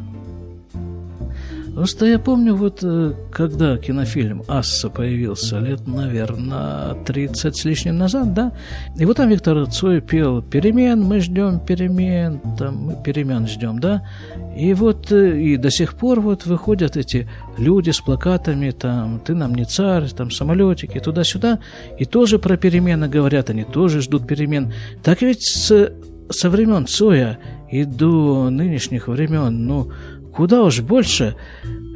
Просто 1.76 2.06
я 2.06 2.20
помню, 2.20 2.56
вот 2.56 2.80
э, 2.84 3.14
когда 3.32 3.78
кинофильм 3.78 4.44
«Асса» 4.48 4.90
появился 4.90 5.60
лет, 5.60 5.86
наверное, 5.86 6.94
30 7.04 7.54
с 7.54 7.66
лишним 7.66 7.98
назад, 7.98 8.34
да, 8.34 8.54
и 8.98 9.04
вот 9.04 9.18
там 9.18 9.28
Виктор 9.28 9.68
Цой 9.68 10.00
пел 10.00 10.42
«Перемен, 10.42 11.04
мы 11.04 11.20
ждем 11.20 11.60
перемен», 11.60 12.40
там 12.58 12.78
мы 12.78 13.04
перемен 13.04 13.46
ждем, 13.46 13.80
да, 13.80 14.08
и 14.56 14.74
вот 14.74 15.12
э, 15.12 15.38
и 15.42 15.58
до 15.58 15.70
сих 15.70 15.96
пор 15.96 16.22
вот 16.22 16.46
выходят 16.46 16.96
эти 16.96 17.28
люди 17.58 17.90
с 17.90 18.00
плакатами, 18.00 18.72
там 18.72 19.20
«Ты 19.20 19.36
нам 19.36 19.54
не 19.54 19.66
царь», 19.66 20.10
там 20.12 20.32
самолетики, 20.32 21.02
туда-сюда, 21.02 21.60
и 22.00 22.06
тоже 22.06 22.40
про 22.40 22.56
перемены 22.56 23.10
говорят, 23.10 23.50
они 23.50 23.66
тоже 23.66 24.00
ждут 24.00 24.26
перемен. 24.26 24.72
Так 25.04 25.22
ведь 25.22 25.44
с, 25.44 25.92
со 26.30 26.50
времен 26.50 26.88
Цоя 26.88 27.38
и 27.82 27.86
до 27.86 28.50
нынешних 28.50 29.08
времен, 29.08 29.66
ну, 29.66 29.92
Куда 30.36 30.64
уж 30.64 30.82
больше 30.82 31.36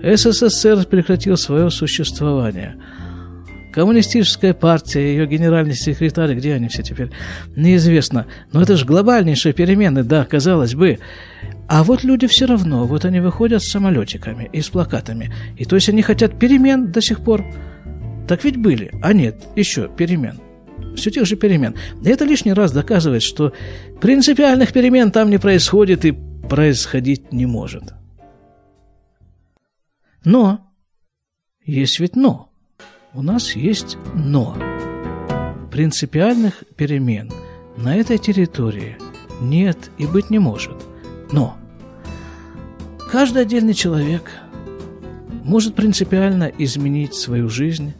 СССР 0.01 0.85
прекратил 0.85 1.35
свое 1.35 1.69
существование. 1.69 2.77
коммунистическая 3.73 4.53
партия, 4.53 5.01
ее 5.01 5.27
генеральный 5.27 5.75
секретарь, 5.75 6.33
где 6.33 6.53
они 6.53 6.69
все 6.69 6.81
теперь, 6.81 7.11
неизвестно. 7.55 8.25
Но 8.51 8.61
это 8.61 8.77
же 8.77 8.85
глобальнейшие 8.85 9.53
перемены, 9.53 10.03
да, 10.03 10.25
казалось 10.25 10.73
бы. 10.73 10.99
А 11.67 11.83
вот 11.83 12.03
люди 12.03 12.27
все 12.27 12.45
равно, 12.45 12.85
вот 12.85 13.05
они 13.05 13.19
выходят 13.19 13.61
с 13.61 13.69
самолетиками 13.69 14.49
и 14.53 14.61
с 14.61 14.69
плакатами. 14.69 15.31
И 15.57 15.65
то 15.65 15.75
есть 15.75 15.89
они 15.89 16.01
хотят 16.01 16.39
перемен 16.39 16.91
до 16.91 17.01
сих 17.01 17.19
пор. 17.19 17.45
Так 18.27 18.43
ведь 18.43 18.57
были, 18.57 18.89
а 19.03 19.11
нет, 19.13 19.35
еще 19.55 19.89
перемен. 19.89 20.39
Все 20.95 21.11
тех 21.11 21.25
же 21.25 21.35
перемен. 21.35 21.75
И 22.03 22.09
это 22.09 22.25
лишний 22.25 22.53
раз 22.53 22.71
доказывает, 22.71 23.23
что 23.23 23.53
принципиальных 24.01 24.73
перемен 24.73 25.11
там 25.11 25.29
не 25.29 25.37
происходит 25.37 26.05
и 26.05 26.11
происходить 26.49 27.31
не 27.31 27.45
может. 27.45 27.93
Но, 30.25 30.71
есть 31.63 31.99
ведь 31.99 32.15
но. 32.15 32.51
У 33.13 33.21
нас 33.21 33.55
есть 33.55 33.97
но. 34.13 34.57
Принципиальных 35.71 36.63
перемен 36.75 37.31
на 37.77 37.95
этой 37.95 38.17
территории 38.17 38.97
нет 39.41 39.91
и 39.97 40.05
быть 40.05 40.29
не 40.29 40.39
может. 40.39 40.75
Но 41.31 41.57
каждый 43.11 43.43
отдельный 43.43 43.73
человек 43.73 44.31
может 45.43 45.75
принципиально 45.75 46.51
изменить 46.57 47.13
свою 47.15 47.49
жизнь, 47.49 47.93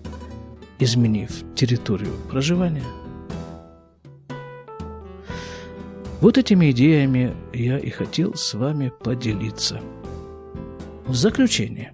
изменив 0.80 1.30
территорию 1.56 2.14
проживания. 2.30 2.84
Вот 6.22 6.38
этими 6.38 6.72
идеями 6.72 7.34
я 7.54 7.78
и 7.78 7.90
хотел 7.90 8.36
с 8.36 8.54
вами 8.54 8.92
поделиться. 9.04 9.80
В 11.06 11.16
заключение. 11.16 11.94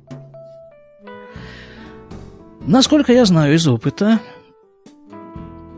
Насколько 2.65 3.13
я 3.13 3.25
знаю 3.25 3.53
из 3.53 3.67
опыта, 3.67 4.19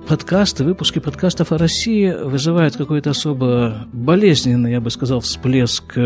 подкасты, 0.07 0.63
выпуски 0.63 0.99
подкастов 0.99 1.51
о 1.51 1.57
России 1.57 2.09
вызывают 2.09 2.77
какой-то 2.77 3.09
особо 3.09 3.87
болезненный, 3.91 4.71
я 4.71 4.79
бы 4.79 4.89
сказал, 4.89 5.19
всплеск 5.19 5.97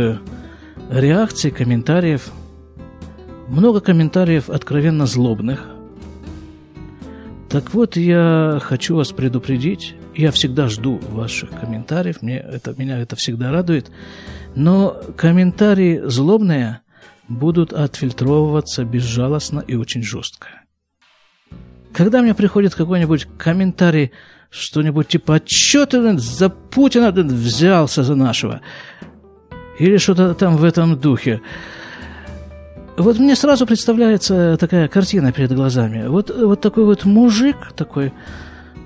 реакций, 0.90 1.52
комментариев. 1.52 2.32
Много 3.48 3.80
комментариев 3.82 4.50
откровенно 4.50 5.06
злобных. 5.06 5.68
Так 7.52 7.74
вот, 7.74 7.98
я 7.98 8.60
хочу 8.62 8.96
вас 8.96 9.12
предупредить. 9.12 9.96
Я 10.16 10.32
всегда 10.32 10.70
жду 10.70 11.02
ваших 11.10 11.50
комментариев, 11.50 12.22
мне 12.22 12.38
это, 12.38 12.74
меня 12.78 12.98
это 12.98 13.18
всегда 13.18 13.52
радует. 13.52 13.92
Но 14.56 14.96
комментарии 15.18 16.02
злобные 16.06 16.80
будут 17.28 17.74
отфильтровываться 17.74 18.86
безжалостно 18.86 19.60
и 19.68 19.76
очень 19.76 20.02
жестко. 20.02 20.48
Когда 21.94 22.22
мне 22.22 22.34
приходит 22.34 22.74
какой-нибудь 22.74 23.28
комментарий, 23.38 24.14
что-нибудь 24.50 25.10
типа 25.10 25.36
«А 25.36 25.40
чё 25.44 25.86
ты 25.86 26.18
за 26.20 26.48
Путина 26.50 27.12
взялся 27.12 28.04
за 28.04 28.16
нашего?» 28.16 28.62
или 29.78 29.98
что-то 29.98 30.36
там 30.36 30.56
в 30.56 30.64
этом 30.64 30.98
духе, 30.98 31.42
вот 32.98 33.20
мне 33.20 33.36
сразу 33.36 33.66
представляется 33.66 34.58
такая 34.60 34.88
картина 34.88 35.32
перед 35.32 35.52
глазами. 35.54 36.08
Вот, 36.08 36.30
вот 36.30 36.62
такой 36.62 36.86
вот 36.86 37.06
мужик 37.06 37.74
такой, 37.76 38.14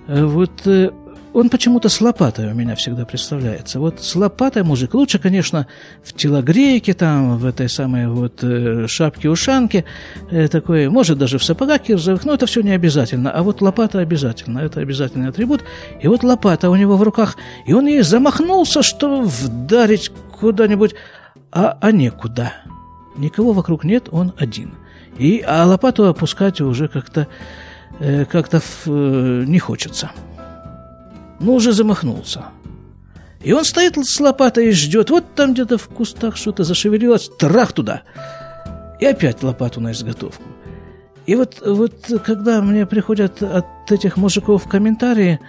э, 0.08 0.24
вот 0.26 0.66
э, 0.66 0.92
он 1.36 1.50
почему-то 1.50 1.90
с 1.90 2.00
лопатой 2.00 2.50
у 2.50 2.54
меня 2.54 2.76
всегда 2.76 3.06
представляется. 3.06 3.82
Вот 3.82 4.02
с 4.02 4.16
лопатой 4.16 4.64
мужик. 4.64 4.94
Лучше, 4.94 5.20
конечно, 5.20 5.68
в 6.02 6.14
телогрейке, 6.14 6.94
там, 6.94 7.38
в 7.38 7.46
этой 7.46 7.68
самой 7.68 8.08
вот 8.08 8.42
э, 8.42 8.88
шапке-ушанке, 8.88 9.84
э, 10.32 10.48
такой, 10.48 10.88
может, 10.88 11.18
даже 11.18 11.38
в 11.38 11.44
сапогах 11.44 11.82
кирзовых, 11.82 12.24
но 12.24 12.36
это 12.36 12.46
все 12.46 12.62
не 12.62 12.72
обязательно. 12.72 13.32
А 13.32 13.44
вот 13.44 13.62
лопата 13.62 14.00
обязательно, 14.00 14.60
это 14.60 14.80
обязательный 14.80 15.28
атрибут. 15.28 15.62
И 16.02 16.08
вот 16.08 16.24
лопата 16.24 16.70
у 16.70 16.76
него 16.78 16.96
в 16.96 17.04
руках, 17.04 17.36
и 17.68 17.74
он 17.74 17.86
ей 17.86 18.02
замахнулся, 18.02 18.82
чтобы 18.82 19.24
вдарить 19.26 20.12
куда-нибудь, 20.40 20.96
а, 21.52 21.78
а 21.82 21.92
некуда. 21.92 22.54
Никого 23.18 23.54
вокруг 23.54 23.84
нет, 23.84 24.10
он 24.12 24.34
один. 24.38 24.76
И, 25.18 25.44
а 25.48 25.66
лопату 25.66 26.06
опускать 26.06 26.62
уже 26.62 26.88
как-то 26.88 27.28
э, 28.00 28.26
как-то 28.26 28.62
э, 28.86 29.44
не 29.48 29.60
хочется 29.60 30.12
но 31.40 31.54
уже 31.54 31.72
замахнулся. 31.72 32.46
И 33.42 33.54
он 33.54 33.64
стоит 33.64 33.98
с 33.98 34.20
лопатой 34.20 34.70
и 34.70 34.72
ждет. 34.72 35.10
Вот 35.10 35.36
там 35.36 35.54
где-то 35.54 35.78
в 35.78 35.88
кустах 35.88 36.36
что-то 36.36 36.64
зашевелилось. 36.64 37.30
Трах 37.38 37.74
туда. 37.74 38.02
И 39.00 39.06
опять 39.06 39.44
лопату 39.44 39.82
на 39.82 39.92
изготовку. 39.92 40.44
И 41.28 41.36
вот, 41.36 41.62
вот 41.66 41.94
когда 42.24 42.62
мне 42.62 42.86
приходят 42.86 43.42
от 43.44 43.92
этих 43.92 44.18
мужиков 44.18 44.68
комментарии, 44.68 45.40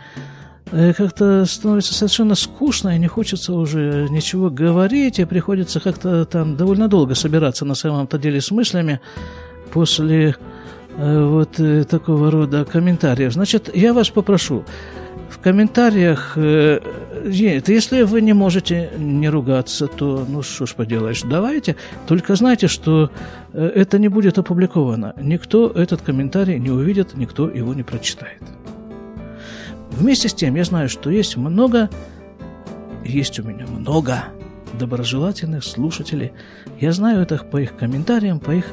как-то 0.70 1.44
становится 1.46 1.94
совершенно 1.94 2.34
скучно, 2.34 2.96
и 2.96 2.98
не 2.98 3.06
хочется 3.06 3.52
уже 3.52 4.08
ничего 4.10 4.50
говорить, 4.50 5.18
и 5.18 5.24
приходится 5.24 5.80
как-то 5.80 6.24
там 6.24 6.56
довольно 6.56 6.88
долго 6.88 7.14
собираться 7.14 7.64
на 7.64 7.74
самом-то 7.74 8.18
деле 8.18 8.40
с 8.40 8.50
мыслями 8.50 9.00
после 9.72 10.36
э, 10.96 11.24
вот 11.24 11.60
э, 11.60 11.84
такого 11.84 12.30
рода 12.30 12.64
комментариев. 12.64 13.32
Значит, 13.32 13.70
я 13.76 13.92
вас 13.92 14.10
попрошу, 14.10 14.64
в 15.30 15.38
комментариях, 15.38 16.32
э, 16.36 16.80
если 17.24 18.02
вы 18.02 18.22
не 18.22 18.32
можете 18.32 18.90
не 18.96 19.28
ругаться, 19.28 19.86
то 19.86 20.24
ну 20.28 20.42
что 20.42 20.66
ж 20.66 20.74
поделаешь, 20.74 21.22
давайте. 21.22 21.76
Только 22.06 22.36
знайте, 22.36 22.68
что 22.68 23.10
э, 23.52 23.66
это 23.74 23.98
не 23.98 24.08
будет 24.08 24.38
опубликовано. 24.38 25.14
Никто 25.20 25.68
этот 25.68 26.02
комментарий 26.02 26.58
не 26.58 26.70
увидит, 26.70 27.14
никто 27.14 27.48
его 27.48 27.74
не 27.74 27.82
прочитает. 27.82 28.42
Вместе 29.96 30.28
с 30.28 30.34
тем 30.34 30.54
я 30.56 30.64
знаю, 30.64 30.90
что 30.90 31.10
есть 31.10 31.36
много, 31.38 31.88
есть 33.02 33.38
у 33.40 33.42
меня 33.42 33.66
много 33.66 34.24
доброжелательных 34.78 35.64
слушателей. 35.64 36.32
Я 36.78 36.92
знаю 36.92 37.22
это 37.22 37.38
по 37.38 37.56
их 37.56 37.76
комментариям, 37.76 38.38
по 38.38 38.50
их 38.50 38.66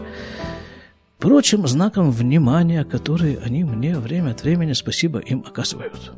прочим 1.20 1.66
знакам 1.66 2.12
внимания, 2.12 2.84
которые 2.84 3.40
они 3.40 3.64
мне 3.64 3.98
время 3.98 4.32
от 4.32 4.44
времени, 4.44 4.74
спасибо 4.74 5.20
им 5.20 5.46
оказывают. 5.48 6.12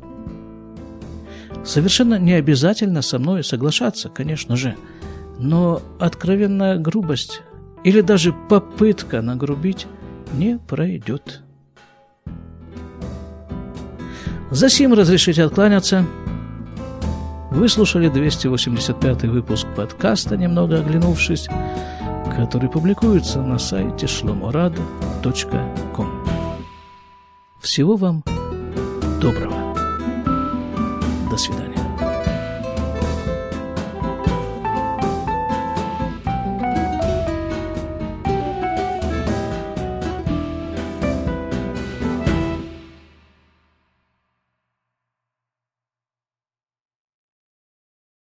Совершенно 1.64 2.18
не 2.18 2.32
обязательно 2.32 3.00
со 3.00 3.20
мной 3.20 3.44
соглашаться, 3.44 4.08
конечно 4.08 4.56
же, 4.56 4.76
но 5.38 5.82
откровенная 6.00 6.78
грубость 6.78 7.42
или 7.84 8.00
даже 8.00 8.34
попытка 8.48 9.22
нагрубить 9.22 9.86
не 10.32 10.58
пройдет. 10.58 11.42
За 14.50 14.68
сим 14.68 14.94
разрешите 14.94 15.44
откланяться. 15.44 16.04
Вы 17.50 17.68
слушали 17.68 18.08
285 18.08 19.24
выпуск 19.24 19.66
подкаста 19.74 20.36
«Немного 20.36 20.78
оглянувшись», 20.78 21.48
который 22.36 22.68
публикуется 22.68 23.40
на 23.40 23.58
сайте 23.58 24.06
shlomorad.com. 24.06 26.24
Всего 27.60 27.96
вам 27.96 28.22
доброго. 29.20 29.74
До 31.30 31.36
свидания. 31.36 31.75